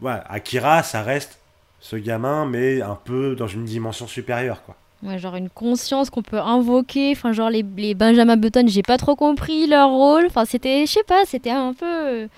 Voilà, 0.00 0.20
Akira, 0.30 0.82
ça 0.82 1.02
reste 1.02 1.38
ce 1.80 1.96
gamin, 1.96 2.46
mais 2.46 2.82
un 2.82 2.96
peu 2.96 3.36
dans 3.36 3.46
une 3.46 3.64
dimension 3.64 4.06
supérieure, 4.06 4.62
quoi. 4.64 4.76
Ouais, 5.02 5.18
genre 5.18 5.36
une 5.36 5.50
conscience 5.50 6.08
qu'on 6.08 6.22
peut 6.22 6.38
invoquer. 6.38 7.12
Enfin, 7.12 7.32
genre 7.32 7.50
les, 7.50 7.64
les 7.76 7.94
Benjamin 7.94 8.36
Button, 8.36 8.64
j'ai 8.66 8.82
pas 8.82 8.96
trop 8.96 9.16
compris 9.16 9.66
leur 9.66 9.90
rôle. 9.90 10.26
Enfin, 10.26 10.44
c'était, 10.44 10.86
je 10.86 10.92
sais 10.92 11.04
pas, 11.04 11.24
c'était 11.26 11.50
un 11.50 11.74
peu. 11.74 11.86
Euh, 11.86 12.28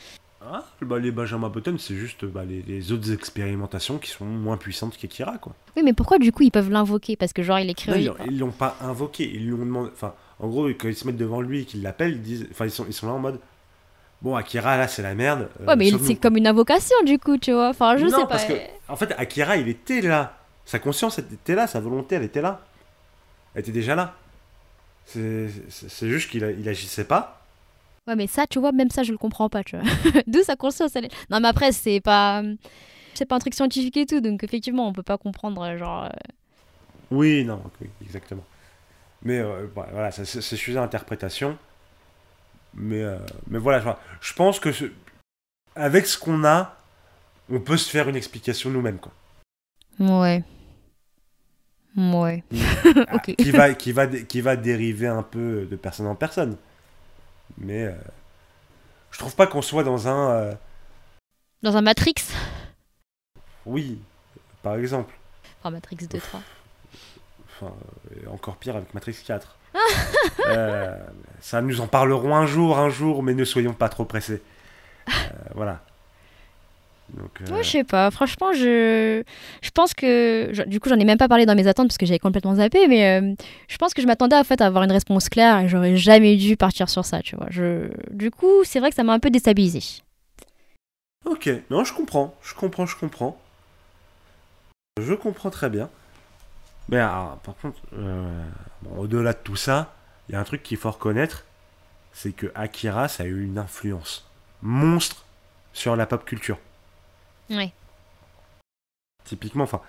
ah, 0.53 0.64
bah, 0.83 0.99
les 0.99 1.11
Benjamin 1.11 1.49
Button, 1.49 1.77
c'est 1.79 1.95
juste 1.95 2.25
bah, 2.25 2.42
les, 2.45 2.92
autres 2.92 3.12
expérimentations 3.12 3.99
qui 3.99 4.11
sont 4.11 4.25
moins 4.25 4.57
puissantes 4.57 4.97
qu'Ekira, 4.97 5.38
quoi. 5.38 5.55
Oui, 5.77 5.83
mais 5.85 5.92
pourquoi 5.92 6.19
du 6.19 6.33
coup 6.33 6.42
ils 6.42 6.51
peuvent 6.51 6.71
l'invoquer? 6.71 7.16
Parce 7.16 7.33
que 7.33 7.42
genre 7.42 7.59
il 7.59 7.71
est 7.71 7.75
créé. 7.75 8.11
ils 8.27 8.38
l'ont 8.38 8.51
pas 8.51 8.77
invoqué, 8.81 9.31
ils 9.33 9.47
lui 9.47 9.53
ont 9.53 9.59
demandé. 9.59 9.90
Enfin, 9.92 10.14
en 10.38 10.49
gros, 10.49 10.69
quand 10.69 10.88
ils 10.88 10.97
se 10.97 11.07
mettent 11.07 11.16
devant 11.16 11.40
lui 11.40 11.62
et 11.62 11.64
qu'ils 11.64 11.83
l'appellent, 11.83 12.12
ils 12.12 12.23
disent. 12.23 12.49
Enfin, 12.51 12.66
ils 12.66 12.71
sont, 12.71 12.85
ils 12.87 12.92
sont 12.92 13.07
là 13.07 13.12
en 13.12 13.19
mode. 13.19 13.40
Bon, 14.23 14.35
Akira, 14.35 14.77
là, 14.77 14.88
c'est 14.88 15.03
la 15.03 15.14
merde. 15.14 15.49
Euh, 15.61 15.66
ouais, 15.66 15.77
mais 15.77 15.90
c'est 16.03 16.16
comme 16.16 16.37
une 16.37 16.47
invocation, 16.47 16.97
du 17.05 17.19
coup, 17.19 17.37
tu 17.37 17.53
vois. 17.53 17.69
Enfin, 17.69 17.97
je 17.97 18.07
sais 18.07 18.16
pas. 18.16 18.27
Parce 18.27 18.45
que, 18.45 18.55
en 18.88 18.97
fait, 18.97 19.14
Akira, 19.19 19.57
il 19.57 19.69
était 19.69 20.01
là. 20.01 20.36
Sa 20.66 20.79
conscience 20.79 21.18
était 21.18 21.55
là, 21.55 21.66
sa 21.66 21.81
volonté, 21.81 22.16
elle 22.16 22.24
était 22.24 22.42
là. 22.42 22.61
Elle 23.55 23.61
était 23.61 23.72
déjà 23.72 23.94
là. 23.94 24.14
C'est 25.07 25.48
juste 26.02 26.31
qu'il 26.31 26.42
il 26.59 26.68
agissait 26.68 27.05
pas. 27.05 27.40
Ouais, 28.07 28.16
mais 28.16 28.26
ça, 28.26 28.46
tu 28.46 28.59
vois, 28.59 28.72
même 28.72 28.90
ça, 28.90 29.02
je 29.02 29.12
le 29.12 29.18
comprends 29.18 29.48
pas, 29.48 29.64
tu 29.64 29.76
vois. 29.76 29.88
D'où 30.26 30.42
sa 30.42 30.57
conscience, 30.57 30.94
elle 30.94 31.07
est... 31.07 31.31
Non, 31.31 31.40
mais 31.40 31.48
après, 31.48 31.72
c'est 31.72 32.00
pas... 32.00 32.42
C'est 33.14 33.24
pas 33.24 33.37
un 33.37 33.38
truc 33.38 33.55
scientifique 33.55 33.96
et 33.96 34.05
tout, 34.05 34.20
donc 34.20 34.44
effectivement, 34.44 34.87
on 34.87 34.92
peut 34.92 35.02
pas 35.02 35.16
comprendre, 35.16 35.76
genre... 35.79 36.05
Euh. 36.05 36.09
Oui, 37.11 37.44
non, 37.44 37.62
exactement. 38.02 38.44
Mais 39.22 39.38
euh, 39.38 39.66
voilà, 39.74 40.11
c'est 40.11 40.40
sujet 40.40 40.74
d'interprétation. 40.74 41.57
Mais, 42.74 43.02
euh, 43.02 43.18
mais 43.48 43.59
voilà, 43.59 43.98
je 44.20 44.35
pense 44.35 44.61
que 44.61 44.68
avec 45.74 46.07
ce 46.07 46.18
qu'on 46.18 46.44
a, 46.44 46.76
on 47.50 47.61
peut 47.61 47.76
se 47.76 47.88
faire 47.88 48.09
une 48.09 48.16
explication 48.16 48.70
nous-mêmes. 48.70 48.98
Quoi. 48.98 49.12
Ouais. 49.98 50.44
Ouais. 51.97 52.45
Qui 53.39 53.51
va, 53.51 53.73
qui, 53.75 53.93
va, 53.93 54.07
qui 54.07 54.41
va 54.41 54.57
dériver 54.57 55.07
un 55.07 55.23
peu 55.23 55.67
de 55.71 55.77
personne 55.77 56.07
en 56.07 56.15
personne. 56.15 56.57
Mais 57.59 57.85
euh, 57.85 57.95
je 59.11 59.19
trouve 59.19 59.35
pas 59.35 59.47
qu'on 59.47 59.63
soit 59.63 59.83
dans 59.85 60.09
un. 60.09 60.31
Euh, 60.31 60.55
dans 61.63 61.77
un 61.77 61.81
Matrix? 61.81 62.15
Oui, 63.65 63.99
par 64.63 64.77
exemple. 64.77 65.15
Enfin, 65.61 65.71
Matrix 65.71 65.97
2, 65.97 66.19
3. 66.19 66.41
Enfin, 67.49 67.73
encore 68.31 68.57
pire 68.57 68.77
avec 68.77 68.93
Matrix 68.95 69.17
4. 69.27 69.57
Euh, 70.49 70.97
ça, 71.41 71.61
nous 71.61 71.81
en 71.81 71.89
parlerons 71.89 72.37
un 72.37 72.47
jour, 72.47 72.79
un 72.79 72.89
jour, 72.89 73.25
mais 73.25 73.35
ne 73.35 73.45
soyons 73.45 73.73
pas 73.73 73.89
trop 73.89 74.05
pressés. 74.05 74.41
Euh, 75.09 75.13
voilà. 75.57 75.85
Donc, 77.14 77.31
euh, 77.40 77.62
je 77.62 77.69
sais 77.69 77.85
pas. 77.85 78.11
Franchement, 78.11 78.53
je, 78.53 79.23
je 79.62 79.71
pense 79.71 79.95
que. 79.95 80.51
du 80.66 80.81
coup, 80.81 80.88
j'en 80.88 80.99
ai 80.99 81.05
même 81.05 81.19
pas 81.19 81.29
parlé 81.29 81.47
dans 81.47 81.55
mes 81.55 81.66
attentes 81.66 81.88
parce 81.88 81.99
que 81.99 82.07
j'avais 82.07 82.19
complètement 82.19 82.57
zappé, 82.57 82.88
mais 82.88 83.37
je 83.69 83.77
pense 83.77 83.95
que 83.95 84.03
je 84.03 84.07
m'attendais 84.07 84.37
en 84.37 84.45
fait 84.45 84.61
à 84.61 84.66
avoir 84.66 84.85
une 84.85 84.92
réponse 84.92 85.29
claire 85.29 85.61
et 85.61 85.69
j'aurais 85.69 85.97
jamais 85.97 86.37
dû 86.37 86.57
partir 86.57 86.88
sur 86.88 87.05
ça, 87.05 87.21
tu 87.23 87.37
vois. 87.37 87.47
Je... 87.51 87.88
Du 88.11 88.31
coup, 88.31 88.64
c'est 88.64 88.81
vrai 88.81 88.90
que 88.90 88.97
ça 88.97 89.05
m'a 89.05 89.12
un 89.12 89.21
peu 89.21 89.31
déstabilisé. 89.31 90.03
Ok, 91.25 91.51
non, 91.71 91.85
je 91.85 91.92
comprends. 91.92 92.35
Je 92.42 92.55
comprends, 92.55 92.87
je 92.87 92.97
comprends. 92.97 93.40
Je 95.01 95.14
comprends 95.14 95.51
très 95.51 95.71
bien. 95.71 95.90
Mais 96.88 96.99
par 96.99 97.57
contre, 97.61 97.81
au-delà 98.97 99.33
de 99.33 99.38
tout 99.42 99.57
ça, 99.57 99.95
il 100.29 100.33
y 100.33 100.37
a 100.37 100.40
un 100.40 100.45
truc 100.45 100.62
qu'il 100.62 100.77
faut 100.77 100.90
reconnaître, 100.90 101.45
c'est 102.12 102.33
que 102.33 102.51
Akira, 102.55 103.09
ça 103.09 103.25
a 103.25 103.27
eu 103.27 103.45
une 103.45 103.59
influence 103.59 104.27
monstre 104.62 105.25
sur 105.73 105.97
la 105.97 106.07
pop 106.07 106.25
culture. 106.25 106.59
Oui. 107.51 107.73
Typiquement, 109.25 109.65
enfin, 109.65 109.81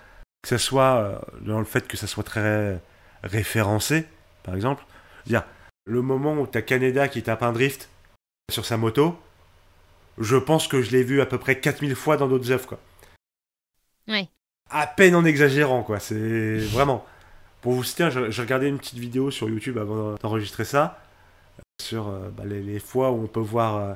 que 0.42 0.48
ce 0.48 0.58
soit 0.58 0.96
euh, 0.96 1.18
dans 1.40 1.58
le 1.58 1.64
fait 1.64 1.86
que 1.86 1.96
ça 1.96 2.06
soit 2.06 2.24
très 2.24 2.80
référencé, 3.22 4.06
par 4.42 4.54
exemple. 4.54 4.84
Dire, 5.26 5.44
le 5.84 6.02
moment 6.02 6.34
où 6.34 6.46
t'as 6.46 6.62
Kaneda 6.62 7.08
qui 7.08 7.22
tape 7.22 7.42
un 7.42 7.52
drift 7.52 7.88
sur 8.50 8.64
sa 8.64 8.76
moto, 8.76 9.18
je 10.18 10.36
pense 10.36 10.68
que 10.68 10.82
je 10.82 10.90
l'ai 10.90 11.02
vu 11.02 11.20
à 11.20 11.26
peu 11.26 11.38
près 11.38 11.60
4000 11.60 11.94
fois 11.94 12.16
dans 12.16 12.28
d'autres 12.28 12.50
œuvres, 12.50 12.66
quoi. 12.66 12.78
Ouais. 14.08 14.28
À 14.70 14.86
peine 14.86 15.14
en 15.14 15.24
exagérant, 15.24 15.82
quoi. 15.82 16.00
C'est 16.00 16.58
vraiment. 16.58 17.04
Pour 17.60 17.72
vous 17.72 17.84
citer, 17.84 18.08
j'ai 18.10 18.42
regardé 18.42 18.68
une 18.68 18.78
petite 18.78 18.98
vidéo 18.98 19.30
sur 19.30 19.48
YouTube 19.48 19.78
avant 19.78 20.14
d'enregistrer 20.14 20.64
ça, 20.64 21.00
sur 21.82 22.08
euh, 22.08 22.28
bah, 22.30 22.44
les, 22.44 22.78
fois 22.78 23.10
où 23.10 23.24
on 23.24 23.26
peut 23.26 23.40
voir 23.40 23.76
euh, 23.76 23.94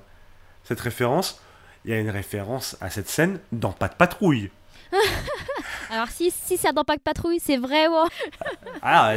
cette 0.64 0.80
référence. 0.80 1.40
Il 1.84 1.90
y 1.90 1.94
a 1.94 1.98
une 1.98 2.10
référence 2.10 2.76
à 2.80 2.90
cette 2.90 3.08
scène 3.08 3.40
dans 3.50 3.72
Pas 3.72 3.88
de 3.88 3.94
patrouille. 3.94 4.50
Alors 5.90 6.08
si, 6.08 6.30
si 6.30 6.56
c'est 6.56 6.72
dans 6.72 6.84
Pas 6.84 6.96
de 6.96 7.02
patrouille, 7.02 7.40
c'est 7.40 7.56
vrai, 7.56 7.88
ouais. 7.88 8.08
ah, 8.82 9.14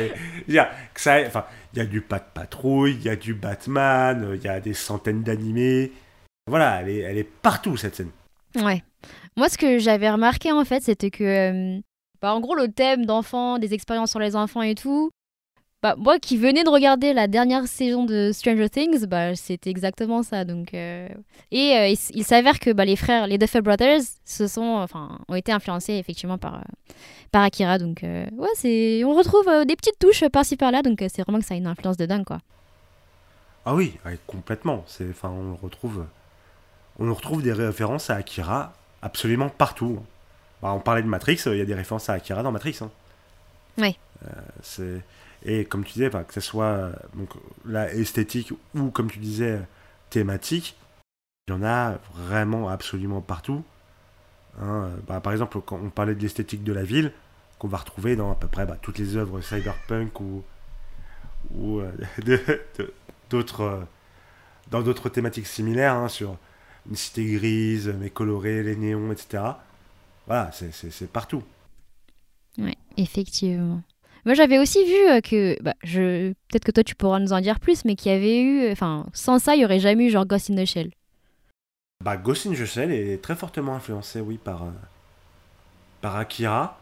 il 0.48 0.54
y 0.54 0.60
a, 0.60 0.72
ça, 0.96 1.20
enfin, 1.26 1.46
il 1.74 1.80
y 1.80 1.82
a 1.82 1.86
du 1.86 2.02
Pas 2.02 2.20
de 2.20 2.26
patrouille, 2.34 2.96
il 2.96 3.04
y 3.04 3.10
a 3.10 3.16
du 3.16 3.34
Batman, 3.34 4.32
il 4.34 4.42
y 4.42 4.48
a 4.48 4.60
des 4.60 4.74
centaines 4.74 5.24
d'animés. 5.24 5.92
Voilà, 6.48 6.82
elle 6.82 6.90
est, 6.90 7.00
elle 7.00 7.18
est 7.18 7.24
partout 7.24 7.78
cette 7.78 7.96
scène. 7.96 8.12
Ouais. 8.56 8.84
Moi, 9.38 9.50
ce 9.50 9.58
que 9.58 9.80
j'avais 9.80 10.10
remarqué 10.10 10.52
en 10.52 10.64
fait, 10.66 10.84
c'était 10.84 11.12
que, 11.12 11.24
euh, 11.24 11.80
bah, 12.22 12.34
en 12.34 12.40
gros, 12.40 12.56
le 12.56 12.70
thème 12.70 13.06
d'enfants, 13.06 13.60
des 13.60 13.74
expériences 13.74 14.12
sur 14.12 14.20
les 14.20 14.36
enfants 14.36 14.62
et 14.62 14.76
tout, 14.76 15.12
bah, 15.86 15.94
moi 16.00 16.18
qui 16.18 16.36
venais 16.36 16.64
de 16.64 16.70
regarder 16.70 17.14
la 17.14 17.28
dernière 17.28 17.68
saison 17.68 18.06
de 18.06 18.32
Stranger 18.34 18.70
Things, 18.72 19.06
bah, 19.06 19.36
c'était 19.36 19.70
exactement 19.70 20.24
ça. 20.24 20.44
Donc, 20.44 20.74
euh, 20.74 21.08
Et 21.52 21.78
euh, 21.78 21.94
il, 22.16 22.24
s'avère 22.24 22.60
que 22.60 22.72
bah, 22.72 22.86
les 22.86 22.96
frères, 22.96 23.28
les 23.28 23.38
Duffer 23.38 23.62
Brothers, 23.62 24.02
se 24.24 24.48
sont, 24.48 24.64
enfin, 24.64 25.20
ont 25.28 25.36
été 25.36 25.52
influencés 25.52 25.94
effectivement 25.94 26.40
par, 26.40 26.64
par 27.32 27.44
Akira. 27.44 27.78
Donc, 27.78 28.00
ouais, 28.02 28.50
c'est... 28.56 29.04
on 29.06 29.14
retrouve 29.14 29.46
des 29.68 29.76
petites 29.76 30.00
touches 30.00 30.28
par-ci 30.30 30.56
par-là. 30.58 30.82
Donc, 30.82 31.04
c'est 31.08 31.22
vraiment 31.22 31.38
que 31.38 31.46
ça 31.46 31.54
a 31.54 31.58
une 31.58 31.68
influence 31.68 31.98
de 31.98 32.08
dingue, 32.08 32.26
quoi. 32.26 32.40
Ah 33.64 33.76
oui, 33.76 33.94
complètement. 34.26 34.84
C'est, 34.88 35.08
enfin, 35.12 35.30
on 35.30 35.56
retrouve 35.56 36.08
on 36.98 37.14
retrouve 37.14 37.44
des 37.44 37.54
références 37.54 38.10
à 38.10 38.16
Akira 38.16 38.74
absolument 39.04 39.50
partout. 39.50 40.00
Bah, 40.64 40.72
on 40.74 40.80
parlait 40.80 41.04
de 41.04 41.08
Matrix, 41.08 41.44
il 41.46 41.58
y 41.58 41.62
a 41.62 41.66
des 41.66 41.76
références 41.76 42.10
à 42.10 42.14
Akira 42.14 42.42
dans 42.42 42.52
Matrix. 42.52 42.80
Hein. 42.82 42.90
Oui. 43.78 44.00
Euh, 44.26 45.00
et 45.46 45.64
comme 45.64 45.86
tu 45.86 45.94
disais, 45.94 46.10
bah, 46.10 46.24
que 46.24 46.34
ce 46.34 46.42
soit 46.42 46.66
euh, 46.66 46.94
donc, 47.14 47.30
la 47.66 47.94
esthétique 47.94 48.52
ou, 48.74 48.90
comme 48.90 49.10
tu 49.10 49.20
disais, 49.20 49.62
thématique, 50.10 50.76
il 51.48 51.52
y 51.52 51.54
en 51.54 51.64
a 51.64 52.00
vraiment 52.16 52.68
absolument 52.68 53.22
partout. 53.22 53.64
Hein. 54.60 54.90
Bah, 55.08 55.22
par 55.22 55.34
exemple, 55.34 55.62
quand 55.62 55.80
on 55.82 55.92
parlait 55.92 56.16
de 56.16 56.22
l'esthétique 56.22 56.64
de 56.64 56.74
la 56.74 56.84
ville, 56.84 57.12
qu'on 57.60 57.68
va 57.68 57.78
retrouver 57.78 58.16
dans 58.16 58.32
à 58.32 58.36
peu 58.36 58.48
près 58.48 58.68
toutes 58.82 58.98
les 58.98 59.16
œuvres 59.16 59.40
cyberpunk 59.42 60.20
ou, 60.20 60.44
euh, 61.80 61.92
d'autres 63.30 63.88
dans 64.72 64.82
d'autres 64.82 65.10
thématiques 65.10 65.46
similaires, 65.46 65.94
hein, 65.94 66.08
sur 66.08 66.38
une 66.90 66.96
cité 66.96 67.24
grise, 67.34 67.94
mais 68.00 68.10
colorée, 68.10 68.64
les 68.64 68.76
néons, 68.76 69.12
etc. 69.12 69.44
Voilà, 70.26 70.52
c'est 70.52 71.12
partout. 71.12 71.44
Oui, 72.58 72.76
effectivement. 72.98 73.84
Moi, 74.26 74.34
j'avais 74.34 74.58
aussi 74.58 74.84
vu 74.84 75.10
euh, 75.10 75.22
que, 75.22 75.62
bah, 75.62 75.76
je... 75.84 76.32
peut-être 76.50 76.66
que 76.66 76.72
toi, 76.72 76.84
tu 76.84 76.96
pourras 76.96 77.20
nous 77.20 77.32
en 77.32 77.42
dire 77.42 77.60
plus, 77.60 77.86
mais 77.86 77.96
qu'il 77.96 78.12
y 78.12 78.16
avait 78.16 78.42
eu, 78.42 78.72
enfin, 78.72 79.06
sans 79.14 79.38
ça, 79.38 79.56
il 79.56 79.60
n'y 79.60 79.66
aurait 79.66 79.80
jamais 79.80 80.06
eu 80.06 80.10
genre 80.10 80.26
Ghost 80.26 80.50
in 80.50 80.56
the 80.56 80.66
Shell. 80.66 80.90
Bah, 82.04 82.18
Ghost 82.18 82.48
in 82.48 82.54
the 82.54 82.66
Shell 82.66 82.92
est 82.92 83.22
très 83.22 83.36
fortement 83.36 83.76
influencé, 83.76 84.20
oui, 84.22 84.40
par, 84.44 84.64
euh, 84.64 84.72
par 86.02 86.16
Akira. 86.16 86.80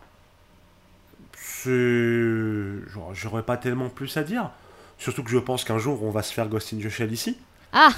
C'est... 1.34 2.80
J'aurais 3.14 3.44
pas 3.44 3.58
tellement 3.58 3.90
plus 3.90 4.16
à 4.16 4.24
dire. 4.24 4.52
Surtout 4.98 5.24
que 5.24 5.30
je 5.30 5.38
pense 5.38 5.66
qu'un 5.66 5.80
jour, 5.80 6.02
on 6.02 6.12
va 6.12 6.24
se 6.24 6.34
faire 6.34 6.48
Ghost 6.48 6.74
in 6.74 6.78
the 6.78 6.90
Shell 6.90 7.12
ici. 7.12 7.38
Ah 7.74 7.90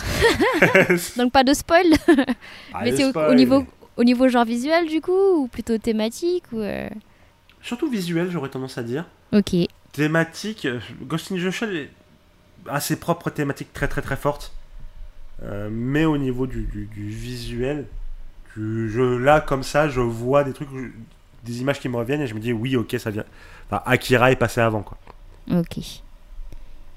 Donc 1.18 1.32
pas 1.32 1.44
de 1.44 1.54
spoil? 1.54 1.86
Mais 2.82 2.96
c'est 2.96 3.16
au, 3.16 3.34
niveau, 3.34 3.66
au 3.98 4.04
niveau 4.04 4.30
genre 4.30 4.46
visuel 4.46 4.88
du 4.88 5.02
coup 5.02 5.12
Ou 5.12 5.48
plutôt 5.48 5.78
thématique 5.78 6.46
ou 6.54 6.60
euh? 6.60 6.88
Surtout 7.62 7.90
visuel, 7.90 8.32
j'aurais 8.32 8.50
tendance 8.50 8.78
à 8.78 8.84
dire. 8.84 9.06
Ok. 9.34 9.56
Thématique, 9.92 10.68
Ghost 11.04 11.32
in 11.32 11.36
the 11.36 11.52
Shell 11.52 11.90
a 12.68 12.80
ses 12.80 12.98
propres 12.98 13.30
thématiques 13.30 13.74
très 13.74 13.88
très 13.88 14.02
très 14.02 14.18
fortes. 14.18 14.54
Euh, 15.44 15.70
mais 15.72 16.06
au 16.06 16.18
niveau 16.18 16.48
du, 16.48 16.64
du, 16.64 17.10
visuel, 17.10 17.88
je, 18.56 19.18
là 19.18 19.42
comme 19.42 19.64
ça, 19.64 19.90
je 19.90 20.00
vois 20.00 20.44
des 20.44 20.54
trucs, 20.54 20.70
des 21.44 21.62
images 21.62 21.80
qui 21.80 21.90
me 21.90 21.98
reviennent 21.98 22.22
et 22.22 22.28
je 22.28 22.34
me 22.34 22.40
dis 22.40 22.54
oui, 22.54 22.76
ok, 22.76 22.96
ça 23.00 23.12
vient. 23.12 23.26
Enfin, 23.68 23.84
Akira 23.86 24.32
est 24.32 24.38
passé 24.38 24.62
avant 24.62 24.82
quoi. 24.82 24.98
Ok. 25.52 25.80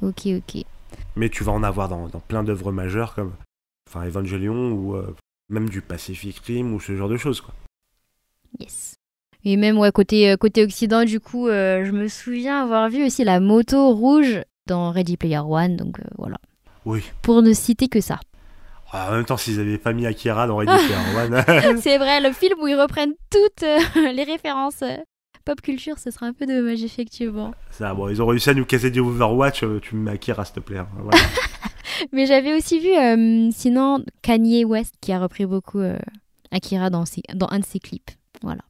Ok, 0.03 0.27
ok. 0.27 0.64
Mais 1.17 1.29
tu 1.29 1.43
vas 1.43 1.53
en 1.53 1.62
avoir 1.62 1.88
dans, 1.88 2.09
plein 2.21 2.45
d'œuvres 2.45 2.73
majeures 2.73 3.14
comme 3.14 3.33
enfin, 3.88 4.07
Evangelion 4.07 4.73
ou 4.73 4.95
euh, 4.95 5.14
même 5.49 5.69
du 5.69 5.81
Pacific 5.81 6.38
Rim 6.47 6.73
ou 6.73 6.81
ce 6.81 6.97
genre 6.97 7.09
de 7.09 7.17
choses. 7.17 7.41
Quoi. 7.41 7.55
Yes. 8.61 8.88
Et 9.44 9.57
même 9.57 9.79
ouais, 9.79 9.92
côté, 9.92 10.31
euh, 10.31 10.37
côté 10.37 10.64
Occident, 10.64 11.05
du 11.05 11.20
coup, 11.20 11.48
euh, 11.48 11.85
je 11.85 11.92
me 11.92 12.09
souviens 12.09 12.62
avoir 12.62 12.88
vu 12.90 13.05
aussi 13.05 13.24
la 13.24 13.40
moto 13.40 13.94
rouge 13.94 14.40
dans 14.66 14.90
Ready 14.90 15.16
Player 15.16 15.38
One. 15.38 15.77
Donc 15.77 15.98
voilà. 16.16 16.38
Oui. 16.85 17.03
Pour 17.22 17.42
ne 17.42 17.53
citer 17.53 17.88
que 17.88 18.01
ça. 18.01 18.18
Ah, 18.92 19.09
en 19.11 19.16
même 19.16 19.24
temps, 19.24 19.37
s'ils 19.37 19.61
avaient 19.61 19.79
pas 19.79 19.92
mis 19.92 20.07
Akira 20.07 20.46
dans 20.46 20.57
Ready 20.57 20.72
Player 20.72 21.44
One. 21.66 21.81
C'est 21.83 21.98
vrai, 21.98 22.20
le 22.20 22.33
film 22.33 22.59
où 22.61 22.66
ils 22.66 22.81
reprennent 22.81 23.14
toutes 23.31 23.64
les 24.14 24.24
références 24.24 24.83
pop 25.48 25.62
culture, 25.62 25.98
ce 25.98 26.11
serait 26.11 26.27
un 26.27 26.35
peu 26.35 26.44
dommage, 26.44 26.83
effectivement. 26.83 27.55
Ça, 27.70 27.94
bon, 27.94 28.11
ils 28.11 28.20
ont 28.20 28.27
réussi 28.27 28.51
à 28.51 28.55
nous 28.55 28.66
casser 28.66 28.90
du 28.90 29.01
Overwatch, 29.01 29.64
euh, 29.64 29.81
tu 29.81 29.96
me 29.96 30.03
mets 30.03 30.11
Akira, 30.11 30.44
s'il 30.44 30.57
te 30.57 30.61
plaît. 30.61 30.77
Hein, 30.77 30.88
Mais 32.12 32.27
j'avais 32.27 32.55
aussi 32.55 32.79
vu, 32.79 32.90
euh, 32.90 33.48
sinon, 33.51 34.05
Kanye 34.20 34.66
West 34.66 34.96
qui 35.01 35.11
a 35.11 35.18
repris 35.18 35.46
beaucoup 35.46 35.79
euh, 35.79 35.98
Akira 36.51 36.90
dans, 36.90 37.05
dans 37.35 37.48
un 37.48 37.61
de 37.61 37.64
ses 37.64 37.79
clips. 37.79 38.11
Voilà. 38.42 38.61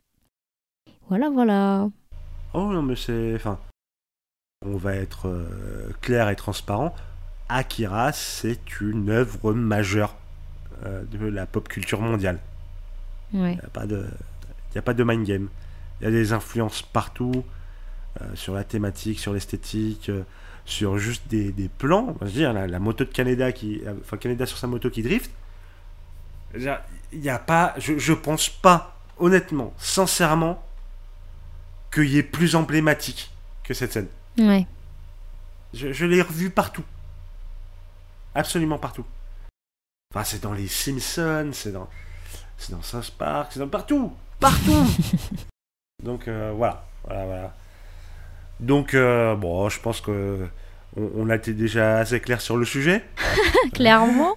Voilà, 1.09 1.31
voilà. 1.31 1.89
Oh 2.55 2.73
non, 2.73 2.83
mais 2.83 2.97
c'est. 2.97 3.35
Enfin. 3.35 3.59
On 4.67 4.77
va 4.77 4.95
être 4.97 5.31
clair 6.01 6.29
et 6.29 6.37
transparent. 6.37 6.93
Akira, 7.49 8.13
c'est 8.13 8.81
une 8.81 9.09
œuvre 9.09 9.53
majeure 9.53 10.17
de 10.85 11.27
la 11.27 11.47
pop 11.47 11.69
culture 11.69 12.01
mondiale. 12.01 12.41
Ouais. 13.33 13.53
Il 13.53 13.59
n'y 13.59 13.61
a 13.61 13.69
pas 13.73 13.87
de. 13.87 14.05
Il 14.75 14.79
a 14.79 14.83
pas 14.83 14.95
de 14.95 15.05
mind 15.05 15.25
game. 15.25 15.49
Il 16.01 16.05
y 16.05 16.07
a 16.07 16.11
des 16.11 16.33
influences 16.33 16.83
partout, 16.83 17.45
euh, 18.21 18.25
sur 18.35 18.55
la 18.55 18.65
thématique, 18.65 19.19
sur 19.19 19.33
l'esthétique, 19.33 20.09
euh, 20.09 20.23
sur 20.65 20.99
juste 20.99 21.29
des, 21.29 21.53
des 21.53 21.69
plans. 21.69 22.17
Je 22.21 22.27
veux 22.27 22.33
dire, 22.33 22.53
la, 22.53 22.79
moto 22.79 23.05
de 23.05 23.11
Canada, 23.11 23.53
qui, 23.53 23.83
euh, 23.87 23.95
enfin 24.01 24.17
Canada 24.17 24.47
sur 24.47 24.59
sa 24.59 24.67
moto 24.67 24.91
qui 24.91 25.03
drift. 25.03 25.31
Il 26.55 26.71
n'y 27.13 27.29
a 27.29 27.39
pas, 27.39 27.75
je, 27.79 27.99
je 27.99 28.13
pense 28.13 28.49
pas, 28.49 28.97
honnêtement, 29.19 29.75
sincèrement, 29.77 30.63
qu'il 32.03 32.15
y 32.15 32.19
ait 32.19 32.23
plus 32.23 32.55
emblématique 32.55 33.31
que 33.65 33.75
cette 33.75 33.93
scène. 33.93 34.09
Ouais. 34.39 34.67
Je, 35.75 35.93
je 35.93 36.07
l'ai 36.07 36.23
revu 36.23 36.51
partout. 36.51 36.85
Absolument 38.35 38.79
partout. 38.79 39.05
Enfin, 40.15 40.25
c'est 40.25 40.43
dans 40.43 40.53
les 40.53 40.69
Simpsons, 40.69 41.51
c'est 41.53 41.73
dans, 41.73 41.89
c'est 42.57 42.73
dans 42.73 42.83
South 42.83 43.11
Park, 43.19 43.51
c'est 43.53 43.61
dans 43.61 43.69
partout, 43.69 44.13
partout. 44.41 44.87
Donc 46.03 46.29
euh, 46.29 46.53
voilà, 46.57 46.85
voilà, 47.05 47.25
voilà. 47.27 47.55
Donc 48.61 48.95
euh, 48.95 49.35
bon, 49.35 49.69
je 49.69 49.81
pense 49.81 50.01
que 50.01 50.49
on, 50.97 51.29
a 51.29 51.37
été 51.37 51.53
déjà 51.53 51.99
assez 51.99 52.21
clair 52.21 52.41
sur 52.41 52.57
le 52.57 52.65
sujet. 52.65 53.05
Clairement. 53.75 54.37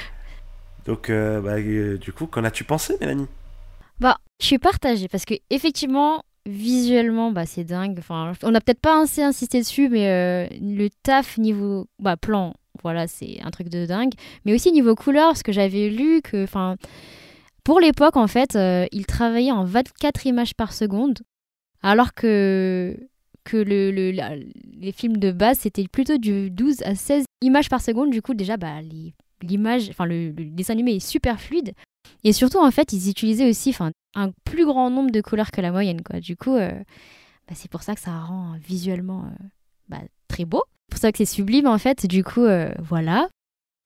Donc 0.86 1.10
euh, 1.10 1.40
bah, 1.40 1.60
du 1.60 2.12
coup, 2.12 2.26
qu'en 2.26 2.44
as-tu 2.44 2.64
pensé, 2.64 2.96
Mélanie? 3.00 3.28
Bah, 3.98 4.18
je 4.40 4.46
suis 4.46 4.58
partagée 4.58 5.08
parce 5.08 5.26
que 5.26 5.34
effectivement, 5.50 6.22
visuellement, 6.50 7.32
bah 7.32 7.46
c'est 7.46 7.64
dingue. 7.64 7.96
Enfin, 7.98 8.32
on 8.42 8.50
n'a 8.50 8.60
peut-être 8.60 8.80
pas 8.80 9.02
assez 9.02 9.22
insisté 9.22 9.60
dessus, 9.60 9.88
mais 9.88 10.48
le 10.60 10.88
taf 11.02 11.38
niveau 11.38 11.86
bah, 11.98 12.16
plan, 12.16 12.54
voilà, 12.82 13.06
c'est 13.06 13.40
un 13.42 13.50
truc 13.50 13.68
de 13.68 13.86
dingue. 13.86 14.12
Mais 14.44 14.54
aussi 14.54 14.72
niveau 14.72 14.94
couleur, 14.94 15.28
parce 15.28 15.42
que 15.42 15.52
j'avais 15.52 15.88
lu 15.88 16.22
que, 16.22 16.46
pour 17.64 17.80
l'époque, 17.80 18.16
en 18.16 18.26
fait, 18.26 18.56
euh, 18.56 18.86
il 18.92 19.06
travaillait 19.06 19.52
en 19.52 19.64
24 19.64 20.26
images 20.26 20.54
par 20.54 20.72
seconde, 20.72 21.18
alors 21.82 22.14
que, 22.14 22.96
que 23.44 23.56
le, 23.56 23.90
les 23.90 24.92
films 24.92 25.18
de 25.18 25.32
base, 25.32 25.60
c'était 25.60 25.86
plutôt 25.88 26.18
du 26.18 26.50
12 26.50 26.82
à 26.82 26.94
16 26.94 27.24
images 27.42 27.68
par 27.68 27.80
seconde. 27.80 28.10
Du 28.10 28.22
coup, 28.22 28.34
déjà, 28.34 28.56
bah, 28.56 28.80
l'image, 29.42 29.90
le, 30.00 30.32
dessin 30.32 30.74
animé 30.74 30.96
est 30.96 31.00
super 31.06 31.40
fluide. 31.40 31.72
Et 32.24 32.32
surtout, 32.32 32.58
en 32.58 32.70
fait, 32.70 32.92
ils 32.92 33.10
utilisaient 33.10 33.48
aussi 33.48 33.72
un 34.14 34.30
plus 34.44 34.66
grand 34.66 34.90
nombre 34.90 35.10
de 35.10 35.20
couleurs 35.20 35.50
que 35.50 35.60
la 35.60 35.72
moyenne. 35.72 36.02
Quoi. 36.02 36.20
Du 36.20 36.36
coup, 36.36 36.56
euh, 36.56 36.70
bah, 37.48 37.54
c'est 37.54 37.70
pour 37.70 37.82
ça 37.82 37.94
que 37.94 38.00
ça 38.00 38.18
rend 38.18 38.56
visuellement 38.60 39.24
euh, 39.24 39.44
bah, 39.88 40.00
très 40.28 40.44
beau. 40.44 40.62
C'est 40.66 40.90
pour 40.90 41.00
ça 41.00 41.12
que 41.12 41.18
c'est 41.18 41.24
sublime, 41.24 41.66
en 41.66 41.78
fait. 41.78 42.06
Du 42.06 42.24
coup, 42.24 42.46
voilà. 42.78 43.28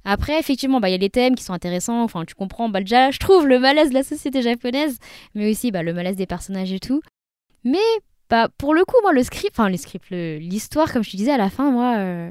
Après, 0.05 0.39
effectivement, 0.39 0.81
bah, 0.81 0.89
il 0.91 0.93
y 0.93 0.95
a 0.95 0.99
les 0.99 1.11
thèmes 1.11 1.35
qui 1.35 1.43
sont 1.43 1.55
intéressants. 1.55 2.03
Enfin, 2.03 2.25
tu 2.25 2.35
comprends, 2.35 2.69
bah, 2.69 2.81
déjà, 2.81 3.11
je 3.11 3.19
trouve 3.19 3.47
le 3.47 3.59
malaise 3.59 3.89
de 3.89 3.95
la 3.95 4.03
société 4.03 4.43
japonaise, 4.43 4.99
mais 5.35 5.51
aussi 5.51 5.71
bah, 5.71 5.83
le 5.83 5.95
malaise 5.95 6.17
des 6.17 6.27
personnages 6.27 6.73
et 6.73 6.81
tout. 6.81 7.01
Mais 7.65 7.79
bah, 8.29 8.49
pour 8.59 8.75
le 8.75 8.85
coup, 8.85 8.97
moi, 9.03 9.13
le 9.13 9.23
script, 9.23 9.55
enfin, 9.59 9.71
le 9.71 9.77
script, 9.77 10.11
l'histoire, 10.11 10.93
comme 10.93 11.03
je 11.03 11.11
te 11.11 11.17
disais 11.17 11.33
à 11.33 11.39
la 11.39 11.49
fin, 11.49 11.71
moi, 11.71 11.97
euh, 11.97 12.31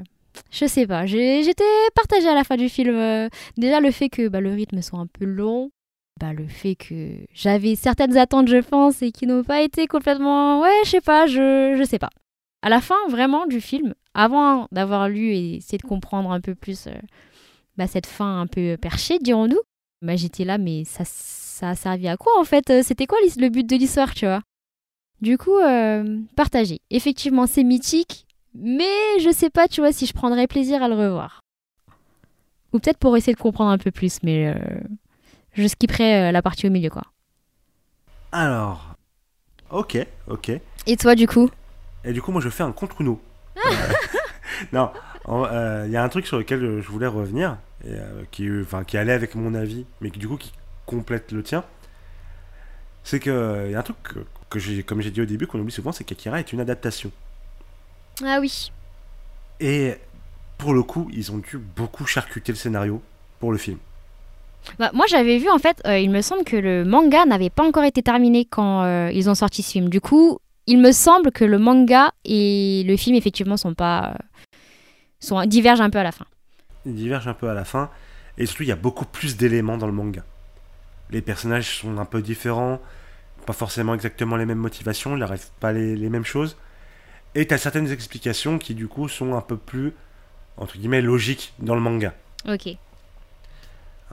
je 0.50 0.66
sais 0.66 0.86
pas. 0.86 1.06
J'étais 1.06 1.64
partagée 1.94 2.28
à 2.28 2.34
la 2.34 2.44
fin 2.44 2.56
du 2.56 2.68
film. 2.68 2.94
Euh, 2.94 3.28
déjà, 3.56 3.80
le 3.80 3.90
fait 3.90 4.08
que 4.08 4.28
bah, 4.28 4.40
le 4.40 4.52
rythme 4.52 4.80
soit 4.80 5.00
un 5.00 5.06
peu 5.06 5.24
long. 5.24 5.70
Bah, 6.20 6.32
le 6.32 6.46
fait 6.46 6.76
que 6.76 7.18
j'avais 7.32 7.74
certaines 7.74 8.16
attentes, 8.16 8.48
je 8.48 8.58
pense, 8.58 9.02
et 9.02 9.10
qui 9.10 9.26
n'ont 9.26 9.42
pas 9.42 9.62
été 9.62 9.86
complètement. 9.86 10.60
Ouais, 10.60 10.80
je 10.84 10.90
sais 10.90 11.00
pas, 11.00 11.26
je, 11.26 11.84
sais 11.88 11.98
pas. 11.98 12.10
À 12.62 12.68
la 12.68 12.80
fin, 12.80 12.96
vraiment, 13.08 13.46
du 13.46 13.60
film, 13.60 13.94
avant 14.14 14.68
d'avoir 14.70 15.08
lu 15.08 15.34
et 15.34 15.56
essayé 15.56 15.78
de 15.78 15.86
comprendre 15.86 16.30
un 16.30 16.40
peu 16.40 16.54
plus 16.54 16.86
euh, 16.86 16.92
bah, 17.76 17.88
cette 17.88 18.06
fin 18.06 18.40
un 18.40 18.46
peu 18.46 18.76
perchée, 18.80 19.18
dirons-nous, 19.18 19.60
bah, 20.02 20.16
j'étais 20.16 20.44
là, 20.44 20.56
mais 20.56 20.84
ça, 20.84 21.04
ça 21.04 21.70
a 21.70 21.74
servi 21.74 22.06
à 22.08 22.16
quoi 22.16 22.32
en 22.38 22.44
fait 22.44 22.82
C'était 22.82 23.06
quoi 23.06 23.18
le 23.36 23.48
but 23.48 23.68
de 23.68 23.76
l'histoire, 23.76 24.14
tu 24.14 24.26
vois? 24.26 24.40
Du 25.20 25.38
coup, 25.38 25.56
euh, 25.56 26.20
partagé. 26.36 26.80
Effectivement, 26.90 27.46
c'est 27.46 27.64
mythique, 27.64 28.26
mais 28.54 29.18
je 29.20 29.30
sais 29.32 29.50
pas, 29.50 29.68
tu 29.68 29.80
vois, 29.80 29.92
si 29.92 30.06
je 30.06 30.12
prendrais 30.12 30.46
plaisir 30.46 30.82
à 30.82 30.88
le 30.88 30.94
revoir. 30.94 31.40
Ou 32.72 32.78
peut-être 32.78 32.98
pour 32.98 33.16
essayer 33.16 33.34
de 33.34 33.40
comprendre 33.40 33.70
un 33.70 33.78
peu 33.78 33.90
plus, 33.90 34.18
mais 34.22 34.48
euh, 34.48 34.80
je 35.54 35.66
skipperai 35.66 36.28
euh, 36.28 36.32
la 36.32 36.42
partie 36.42 36.66
au 36.66 36.70
milieu, 36.70 36.90
quoi. 36.90 37.02
Alors, 38.32 38.94
ok, 39.70 39.98
ok. 40.28 40.52
Et 40.86 40.96
toi, 40.96 41.14
du 41.14 41.26
coup? 41.26 41.50
Et 42.04 42.12
du 42.12 42.20
coup, 42.20 42.32
moi, 42.32 42.40
je 42.40 42.48
fais 42.48 42.62
un 42.62 42.72
contre 42.72 43.00
Uno. 43.00 43.20
non, 44.72 44.90
il 45.28 45.90
y 45.90 45.96
a 45.96 46.02
un 46.02 46.08
truc 46.08 46.26
sur 46.26 46.38
lequel 46.38 46.82
je 46.82 46.88
voulais 46.88 47.06
revenir, 47.06 47.56
et, 47.86 47.94
qui, 48.30 48.48
enfin, 48.60 48.84
qui 48.84 48.98
allait 48.98 49.12
avec 49.12 49.34
mon 49.34 49.54
avis, 49.54 49.86
mais 50.00 50.10
qui, 50.10 50.18
du 50.18 50.28
coup, 50.28 50.36
qui 50.36 50.52
complète 50.86 51.32
le 51.32 51.42
tien. 51.42 51.64
C'est 53.04 53.20
que, 53.20 53.64
il 53.66 53.72
y 53.72 53.74
a 53.74 53.78
un 53.78 53.82
truc 53.82 54.02
que, 54.02 54.18
que 54.50 54.58
j'ai, 54.58 54.82
comme 54.82 55.00
j'ai 55.00 55.10
dit 55.10 55.20
au 55.20 55.26
début, 55.26 55.46
qu'on 55.46 55.60
oublie 55.60 55.72
souvent, 55.72 55.92
c'est 55.92 56.04
qu'Akira 56.04 56.40
est 56.40 56.52
une 56.52 56.60
adaptation. 56.60 57.10
Ah 58.24 58.38
oui. 58.40 58.70
Et 59.60 59.96
pour 60.58 60.74
le 60.74 60.82
coup, 60.82 61.08
ils 61.12 61.32
ont 61.32 61.38
dû 61.38 61.58
beaucoup 61.58 62.06
charcuter 62.06 62.52
le 62.52 62.56
scénario 62.56 63.02
pour 63.40 63.52
le 63.52 63.58
film. 63.58 63.78
Bah, 64.78 64.90
moi, 64.94 65.06
j'avais 65.08 65.38
vu, 65.38 65.48
en 65.50 65.58
fait, 65.58 65.80
euh, 65.86 65.98
il 65.98 66.10
me 66.10 66.20
semble 66.20 66.44
que 66.44 66.56
le 66.56 66.84
manga 66.84 67.24
n'avait 67.26 67.50
pas 67.50 67.64
encore 67.64 67.84
été 67.84 68.02
terminé 68.02 68.44
quand 68.44 68.82
euh, 68.82 69.10
ils 69.12 69.30
ont 69.30 69.34
sorti 69.34 69.62
ce 69.62 69.72
film. 69.72 69.88
Du 69.88 70.00
coup, 70.00 70.38
il 70.66 70.78
me 70.78 70.92
semble 70.92 71.30
que 71.32 71.44
le 71.44 71.58
manga 71.58 72.12
et 72.24 72.84
le 72.86 72.96
film, 72.96 73.16
effectivement, 73.16 73.56
sont 73.56 73.74
pas. 73.74 74.14
Euh, 74.14 74.56
sont, 75.20 75.44
divergent 75.46 75.82
un 75.82 75.90
peu 75.90 75.98
à 75.98 76.02
la 76.02 76.12
fin. 76.12 76.26
Ils 76.86 76.94
divergent 76.94 77.28
un 77.28 77.34
peu 77.34 77.48
à 77.48 77.54
la 77.54 77.64
fin. 77.64 77.90
Et 78.36 78.46
surtout, 78.46 78.64
il 78.64 78.68
y 78.68 78.72
a 78.72 78.76
beaucoup 78.76 79.04
plus 79.04 79.36
d'éléments 79.36 79.78
dans 79.78 79.86
le 79.86 79.92
manga. 79.92 80.24
Les 81.10 81.22
personnages 81.22 81.78
sont 81.78 81.98
un 81.98 82.04
peu 82.04 82.20
différents, 82.22 82.80
pas 83.46 83.52
forcément 83.52 83.94
exactement 83.94 84.36
les 84.36 84.46
mêmes 84.46 84.58
motivations, 84.58 85.14
ils 85.16 85.20
n'arrivent 85.20 85.50
pas 85.60 85.72
les, 85.72 85.94
les 85.94 86.08
mêmes 86.08 86.24
choses. 86.24 86.56
Et 87.34 87.46
tu 87.46 87.54
as 87.54 87.58
certaines 87.58 87.92
explications 87.92 88.58
qui, 88.58 88.74
du 88.74 88.88
coup, 88.88 89.08
sont 89.08 89.34
un 89.34 89.40
peu 89.40 89.56
plus, 89.56 89.92
entre 90.56 90.76
guillemets, 90.78 91.02
logiques 91.02 91.52
dans 91.58 91.74
le 91.74 91.80
manga. 91.80 92.14
Ok. 92.48 92.76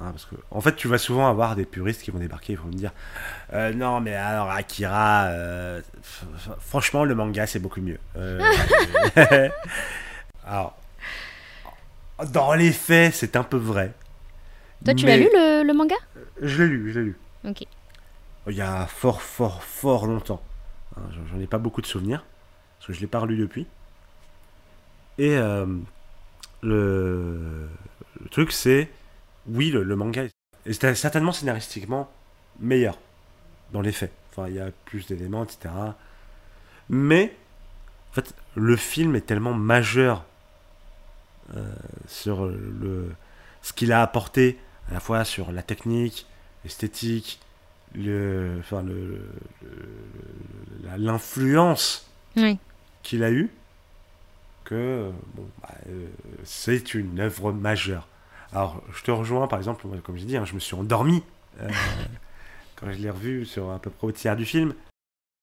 Hein, 0.02 0.12
parce 0.12 0.26
que, 0.26 0.36
en 0.50 0.62
fait, 0.62 0.76
tu 0.76 0.88
vas 0.88 0.98
souvent 0.98 1.30
avoir 1.30 1.56
des 1.56 1.66
puristes 1.66 2.02
qui 2.02 2.10
vont 2.10 2.18
débarquer 2.18 2.54
et 2.54 2.56
vont 2.56 2.68
me 2.68 2.74
dire 2.74 2.92
euh, 3.54 3.72
Non, 3.74 4.00
mais 4.00 4.16
alors, 4.16 4.50
Akira, 4.50 5.26
euh, 5.26 5.82
franchement, 6.60 7.04
le 7.04 7.14
manga, 7.14 7.46
c'est 7.46 7.60
beaucoup 7.60 7.82
mieux. 7.82 8.00
Euh, 8.16 8.42
alors, 10.46 10.76
dans 12.30 12.54
les 12.54 12.72
faits, 12.72 13.14
c'est 13.14 13.36
un 13.36 13.44
peu 13.44 13.58
vrai. 13.58 13.94
Toi, 14.84 14.96
tu 14.96 15.06
l'as 15.06 15.18
lu 15.18 15.30
le, 15.34 15.72
manga? 15.74 15.96
Je 16.42 16.64
l'ai 16.64 16.70
lu, 16.70 16.92
je 16.92 17.00
l'ai 17.00 17.06
lu. 17.06 17.18
Ok. 17.48 17.64
Il 18.48 18.56
y 18.56 18.62
a 18.62 18.88
fort, 18.88 19.22
fort, 19.22 19.64
fort 19.64 20.08
longtemps. 20.08 20.42
Hein, 20.98 21.02
j'en 21.32 21.40
ai 21.40 21.46
pas 21.46 21.60
beaucoup 21.60 21.82
de 21.82 21.86
souvenirs 21.86 22.26
parce 22.80 22.88
que 22.88 22.94
je 22.94 23.02
l'ai 23.02 23.08
pas 23.08 23.20
relu 23.20 23.38
depuis. 23.38 23.68
Et 25.20 25.38
le, 26.64 27.70
truc, 28.32 28.52
c'est, 28.52 28.90
oui, 29.48 29.72
le, 29.72 29.96
manga 29.96 30.24
est 30.66 30.94
certainement 30.96 31.32
scénaristiquement 31.32 32.10
meilleur 32.60 32.98
dans 33.72 33.82
les 33.82 33.92
faits. 33.92 34.12
Enfin, 34.32 34.48
il 34.48 34.56
y 34.56 34.60
a 34.60 34.70
plus 34.86 35.08
d'éléments, 35.08 35.44
etc. 35.44 35.74
Mais, 36.90 37.36
en 38.12 38.14
fait, 38.16 38.34
le 38.56 38.76
film 38.76 39.16
est 39.16 39.26
tellement 39.26 39.54
majeur 39.54 40.26
euh, 41.56 41.74
sur 42.08 42.46
le, 42.46 43.14
ce 43.62 43.74
qu'il 43.74 43.92
a 43.92 44.02
apporté 44.02 44.58
à 44.90 44.94
la 44.94 45.00
fois 45.00 45.26
sur 45.26 45.52
la 45.52 45.64
technique, 45.64 46.28
l'esthétique, 46.64 47.40
le, 47.94 48.58
enfin 48.60 48.82
le, 48.84 49.30
l'influence 50.98 52.10
oui 52.38 52.58
qu'il 53.04 53.24
a 53.24 53.32
eu 53.32 53.50
que 54.64 55.12
bon, 55.36 55.48
bah, 55.62 55.70
euh, 55.90 56.08
c'est 56.44 56.94
une 56.94 57.20
œuvre 57.20 57.52
majeure. 57.52 58.08
Alors, 58.54 58.82
je 58.94 59.04
te 59.04 59.12
rejoins, 59.12 59.48
par 59.48 59.60
exemple, 59.60 59.86
comme 60.04 60.18
je 60.18 60.26
dis, 60.26 60.38
hein, 60.38 60.46
je 60.46 60.54
me 60.54 60.60
suis 60.60 60.76
endormi 60.76 61.24
euh, 61.62 61.70
quand 62.76 62.92
je 62.92 62.98
l'ai 62.98 63.10
revu 63.10 63.46
sur 63.46 63.72
à 63.72 63.80
peu 63.80 63.90
près 63.90 64.08
au 64.08 64.12
tiers 64.12 64.36
du 64.36 64.46
film. 64.46 64.74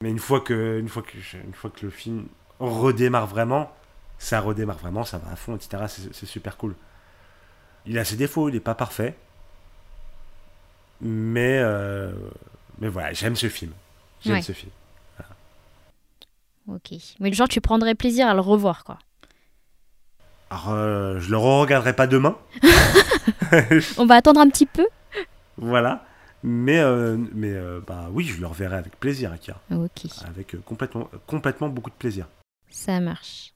Mais 0.02 0.10
une 0.10 0.18
fois 0.18 0.40
que, 0.40 0.78
une 0.78 0.88
fois 0.88 1.02
que, 1.02 1.16
une 1.44 1.54
fois 1.54 1.70
que 1.70 1.84
le 1.84 1.90
film 1.90 2.26
redémarre 2.60 3.26
vraiment, 3.26 3.72
ça 4.18 4.40
redémarre 4.40 4.78
vraiment, 4.78 5.04
ça 5.04 5.18
va 5.18 5.32
à 5.32 5.36
fond, 5.36 5.56
etc. 5.56 5.84
C'est 6.12 6.26
super 6.26 6.56
cool. 6.56 6.74
Il 7.86 7.98
a 7.98 8.04
ses 8.04 8.16
défauts, 8.16 8.48
il 8.48 8.52
n'est 8.52 8.60
pas 8.60 8.74
parfait. 8.74 9.16
Mais, 11.00 11.58
euh, 11.58 12.12
mais 12.78 12.88
voilà, 12.88 13.12
j'aime 13.12 13.36
ce 13.36 13.48
film. 13.48 13.72
J'aime 14.20 14.42
ce 14.42 14.52
film. 14.52 14.72
Ok. 16.68 16.92
Mais 17.18 17.32
genre, 17.32 17.48
tu 17.48 17.60
prendrais 17.60 17.94
plaisir 17.94 18.28
à 18.28 18.34
le 18.34 18.40
revoir, 18.40 18.84
quoi. 18.84 18.98
Alors, 20.50 20.70
euh, 20.70 21.20
je 21.20 21.30
le 21.30 21.36
re-regarderai 21.36 21.94
pas 21.94 22.06
demain. 22.06 22.36
On 23.98 24.06
va 24.06 24.16
attendre 24.16 24.40
un 24.40 24.48
petit 24.48 24.66
peu. 24.66 24.86
Voilà. 25.56 26.04
Mais, 26.42 26.78
euh, 26.78 27.16
mais 27.34 27.52
euh, 27.52 27.80
bah 27.86 28.08
oui, 28.12 28.24
je 28.24 28.40
le 28.40 28.46
reverrai 28.46 28.76
avec 28.76 28.98
plaisir, 28.98 29.32
Akira. 29.32 29.60
Ok. 29.70 30.06
Avec 30.26 30.56
complètement, 30.64 31.10
complètement 31.26 31.68
beaucoup 31.68 31.90
de 31.90 31.96
plaisir. 31.96 32.26
Ça 32.70 33.00
marche. 33.00 33.52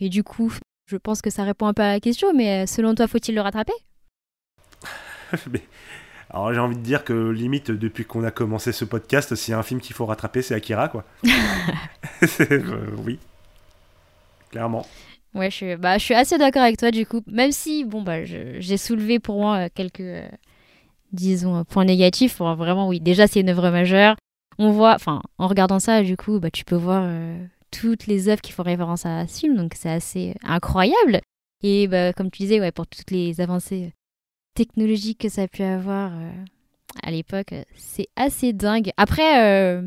Et 0.00 0.08
du 0.08 0.24
coup, 0.24 0.52
je 0.86 0.96
pense 0.96 1.22
que 1.22 1.30
ça 1.30 1.44
répond 1.44 1.66
un 1.66 1.74
peu 1.74 1.82
à 1.82 1.92
la 1.92 2.00
question, 2.00 2.34
mais 2.34 2.66
selon 2.66 2.94
toi, 2.94 3.06
faut-il 3.06 3.34
le 3.34 3.40
rattraper? 3.40 3.72
Alors 6.30 6.52
j'ai 6.54 6.60
envie 6.60 6.76
de 6.76 6.82
dire 6.82 7.04
que 7.04 7.30
limite 7.30 7.70
depuis 7.70 8.06
qu'on 8.06 8.24
a 8.24 8.30
commencé 8.30 8.72
ce 8.72 8.86
podcast, 8.86 9.34
s'il 9.34 9.52
y 9.52 9.54
a 9.54 9.58
un 9.58 9.62
film 9.62 9.80
qu'il 9.80 9.94
faut 9.94 10.06
rattraper, 10.06 10.40
c'est 10.42 10.54
Akira 10.54 10.88
quoi. 10.88 11.04
Euh, 12.40 12.86
oui, 13.04 13.18
clairement. 14.50 14.86
Ouais, 15.34 15.50
je 15.50 15.56
suis, 15.56 15.76
bah, 15.76 15.96
je 15.98 16.04
suis 16.04 16.14
assez 16.14 16.36
d'accord 16.36 16.62
avec 16.62 16.76
toi 16.76 16.90
du 16.90 17.06
coup, 17.06 17.22
même 17.26 17.52
si 17.52 17.84
bon 17.84 18.02
bah 18.02 18.24
j'ai 18.24 18.76
soulevé 18.76 19.18
pour 19.18 19.40
moi 19.40 19.70
quelques 19.70 20.00
euh, 20.00 20.28
disons 21.12 21.64
points 21.64 21.86
négatifs. 21.86 22.38
vraiment 22.38 22.88
oui, 22.88 23.00
déjà 23.00 23.26
c'est 23.26 23.40
une 23.40 23.48
œuvre 23.48 23.70
majeure. 23.70 24.16
On 24.58 24.70
voit, 24.72 24.94
enfin 24.94 25.22
en 25.38 25.46
regardant 25.48 25.78
ça 25.78 26.02
du 26.02 26.16
coup, 26.16 26.38
bah 26.38 26.50
tu 26.50 26.64
peux 26.64 26.76
voir 26.76 27.04
euh, 27.06 27.38
toutes 27.70 28.06
les 28.06 28.28
œuvres 28.28 28.42
qui 28.42 28.52
font 28.52 28.62
référence 28.62 29.06
à 29.06 29.26
ce 29.26 29.40
film, 29.40 29.56
donc 29.56 29.72
c'est 29.74 29.90
assez 29.90 30.34
incroyable. 30.42 31.20
Et 31.62 31.86
bah, 31.88 32.12
comme 32.12 32.30
tu 32.30 32.42
disais, 32.42 32.60
ouais, 32.60 32.72
pour 32.72 32.86
toutes 32.86 33.10
les 33.10 33.40
avancées 33.40 33.92
technologique 34.54 35.18
que 35.20 35.28
ça 35.28 35.42
a 35.42 35.48
pu 35.48 35.62
avoir 35.62 36.12
euh, 36.12 36.30
à 37.02 37.10
l'époque, 37.10 37.54
c'est 37.74 38.08
assez 38.16 38.52
dingue. 38.52 38.90
Après, 38.96 39.42
euh, 39.44 39.82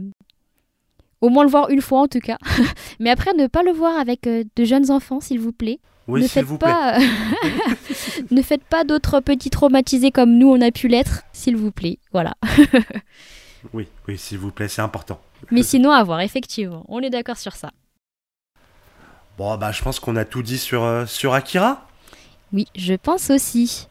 au 1.21 1.30
moins 1.30 1.43
le 1.43 1.49
voir 1.49 1.69
une 1.69 1.82
fois 1.82 2.01
en 2.01 2.08
tout 2.08 2.19
cas. 2.19 2.38
Mais 2.99 3.10
après, 3.10 3.34
ne 3.34 3.47
pas 3.47 3.63
le 3.63 3.71
voir 3.71 3.97
avec 3.99 4.28
euh, 4.28 4.43
de 4.56 4.63
jeunes 4.63 4.91
enfants, 4.91 5.19
s'il 5.19 5.39
vous 5.39 5.51
plaît. 5.51 5.80
Oui, 6.08 6.21
ne 6.21 6.28
faites 6.28 6.45
vous 6.45 6.60
pas, 6.60 6.99
ne 8.32 8.41
faites 8.43 8.63
pas 8.63 8.84
d'autres 8.84 9.21
petits 9.21 9.49
traumatisés 9.49 10.12
comme 10.12 10.38
nous 10.38 10.47
on 10.47 10.62
a 10.62 10.69
pu 10.69 10.88
l'être, 10.88 11.23
s'il 11.34 11.58
vous 11.58 11.71
plaît. 11.71 11.97
Voilà. 12.12 12.36
oui, 13.73 13.88
oui, 14.08 14.17
s'il 14.17 14.38
vous 14.38 14.51
plaît, 14.51 14.67
c'est 14.67 14.84
important. 14.84 15.19
Mais 15.49 15.63
sinon, 15.63 15.91
à 15.91 16.04
voir, 16.04 16.21
effectivement. 16.21 16.86
On 16.89 16.99
est 16.99 17.10
d'accord 17.10 17.38
sur 17.38 17.54
ça. 17.54 17.71
Bon, 19.38 19.58
bah, 19.58 19.71
je 19.71 19.82
pense 19.82 19.99
qu'on 19.99 20.15
a 20.15 20.25
tout 20.25 20.43
dit 20.43 20.60
sur, 20.60 21.06
sur 21.08 21.34
Akira. 21.34 21.88
Oui, 22.54 22.67
je 22.75 22.93
pense 22.93 23.32
aussi. 23.32 23.88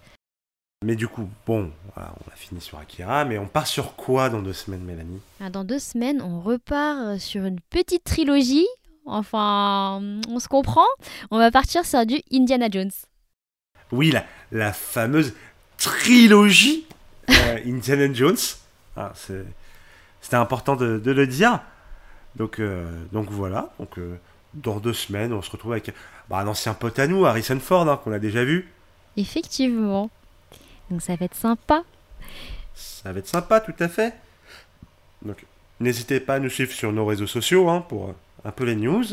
Mais 0.84 0.96
du 0.96 1.08
coup, 1.08 1.26
bon, 1.46 1.70
on 1.96 2.00
a 2.00 2.36
fini 2.36 2.60
sur 2.60 2.78
Akira, 2.78 3.24
mais 3.24 3.38
on 3.38 3.46
part 3.46 3.66
sur 3.66 3.96
quoi 3.96 4.28
dans 4.28 4.42
deux 4.42 4.52
semaines, 4.52 4.82
Mélanie? 4.84 5.18
Ah, 5.40 5.48
Dans 5.48 5.64
deux 5.64 5.78
semaines, 5.78 6.20
on 6.20 6.40
repart 6.42 7.18
sur 7.18 7.46
une 7.46 7.58
petite 7.58 8.04
trilogie. 8.04 8.66
Enfin, 9.06 10.02
on 10.28 10.38
se 10.38 10.46
comprend. 10.46 10.84
On 11.30 11.38
va 11.38 11.50
partir 11.50 11.86
sur 11.86 12.04
du 12.04 12.20
Indiana 12.30 12.68
Jones. 12.70 12.90
Oui, 13.92 14.10
la, 14.10 14.26
la 14.52 14.74
fameuse 14.74 15.32
trilogie 15.78 16.84
euh, 17.30 17.58
Indiana 17.66 18.12
Jones. 18.12 18.36
Ah, 18.94 19.12
C'était 19.14 20.36
important 20.36 20.76
de, 20.76 21.00
le 21.02 21.26
dire. 21.26 21.60
Donc, 22.36 22.60
euh, 22.60 22.84
donc 23.10 23.30
voilà. 23.30 23.72
Donc, 23.78 23.98
euh, 23.98 24.18
dans 24.52 24.80
deux 24.80 24.92
semaines, 24.92 25.32
on 25.32 25.40
se 25.40 25.50
retrouve 25.50 25.72
avec 25.72 25.94
bah, 26.28 26.40
un 26.40 26.46
ancien 26.46 26.74
pote 26.74 26.98
à 26.98 27.06
nous, 27.06 27.24
Harrison 27.24 27.58
Ford, 27.58 27.88
hein, 27.88 27.98
qu'on 28.04 28.12
a 28.12 28.18
déjà 28.18 28.44
vu. 28.44 28.70
Effectivement. 29.16 30.10
Donc 30.90 31.02
ça 31.02 31.16
va 31.16 31.24
être 31.24 31.34
sympa. 31.34 31.82
Ça 32.74 33.12
va 33.12 33.18
être 33.18 33.28
sympa, 33.28 33.60
tout 33.60 33.74
à 33.78 33.88
fait. 33.88 34.14
Donc 35.24 35.44
n'hésitez 35.80 36.20
pas 36.20 36.34
à 36.34 36.38
nous 36.38 36.50
suivre 36.50 36.72
sur 36.72 36.92
nos 36.92 37.06
réseaux 37.06 37.26
sociaux 37.26 37.68
hein, 37.68 37.80
pour 37.88 38.10
euh, 38.10 38.14
un 38.44 38.52
peu 38.52 38.64
les 38.64 38.76
news. 38.76 39.04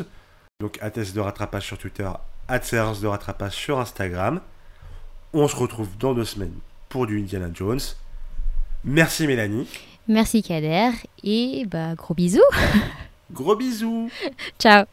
Donc 0.59 0.77
ATS 0.81 1.13
de 1.13 1.19
rattrapage 1.19 1.65
sur 1.65 1.77
Twitter, 1.77 2.09
séance 2.61 3.01
de 3.01 3.07
rattrapage 3.07 3.53
sur 3.53 3.79
Instagram. 3.79 4.41
On 5.33 5.47
se 5.47 5.55
retrouve 5.55 5.89
dans 5.97 6.13
deux 6.13 6.25
semaines 6.25 6.53
pour 6.89 7.07
du 7.07 7.19
Indiana 7.19 7.49
Jones. 7.53 7.79
Merci 8.83 9.27
Mélanie. 9.27 9.67
Merci 10.07 10.43
Kader 10.43 10.91
et 11.23 11.65
bah 11.65 11.95
gros 11.95 12.13
bisous. 12.13 12.41
gros 13.31 13.55
bisous. 13.55 14.09
Ciao. 14.59 14.85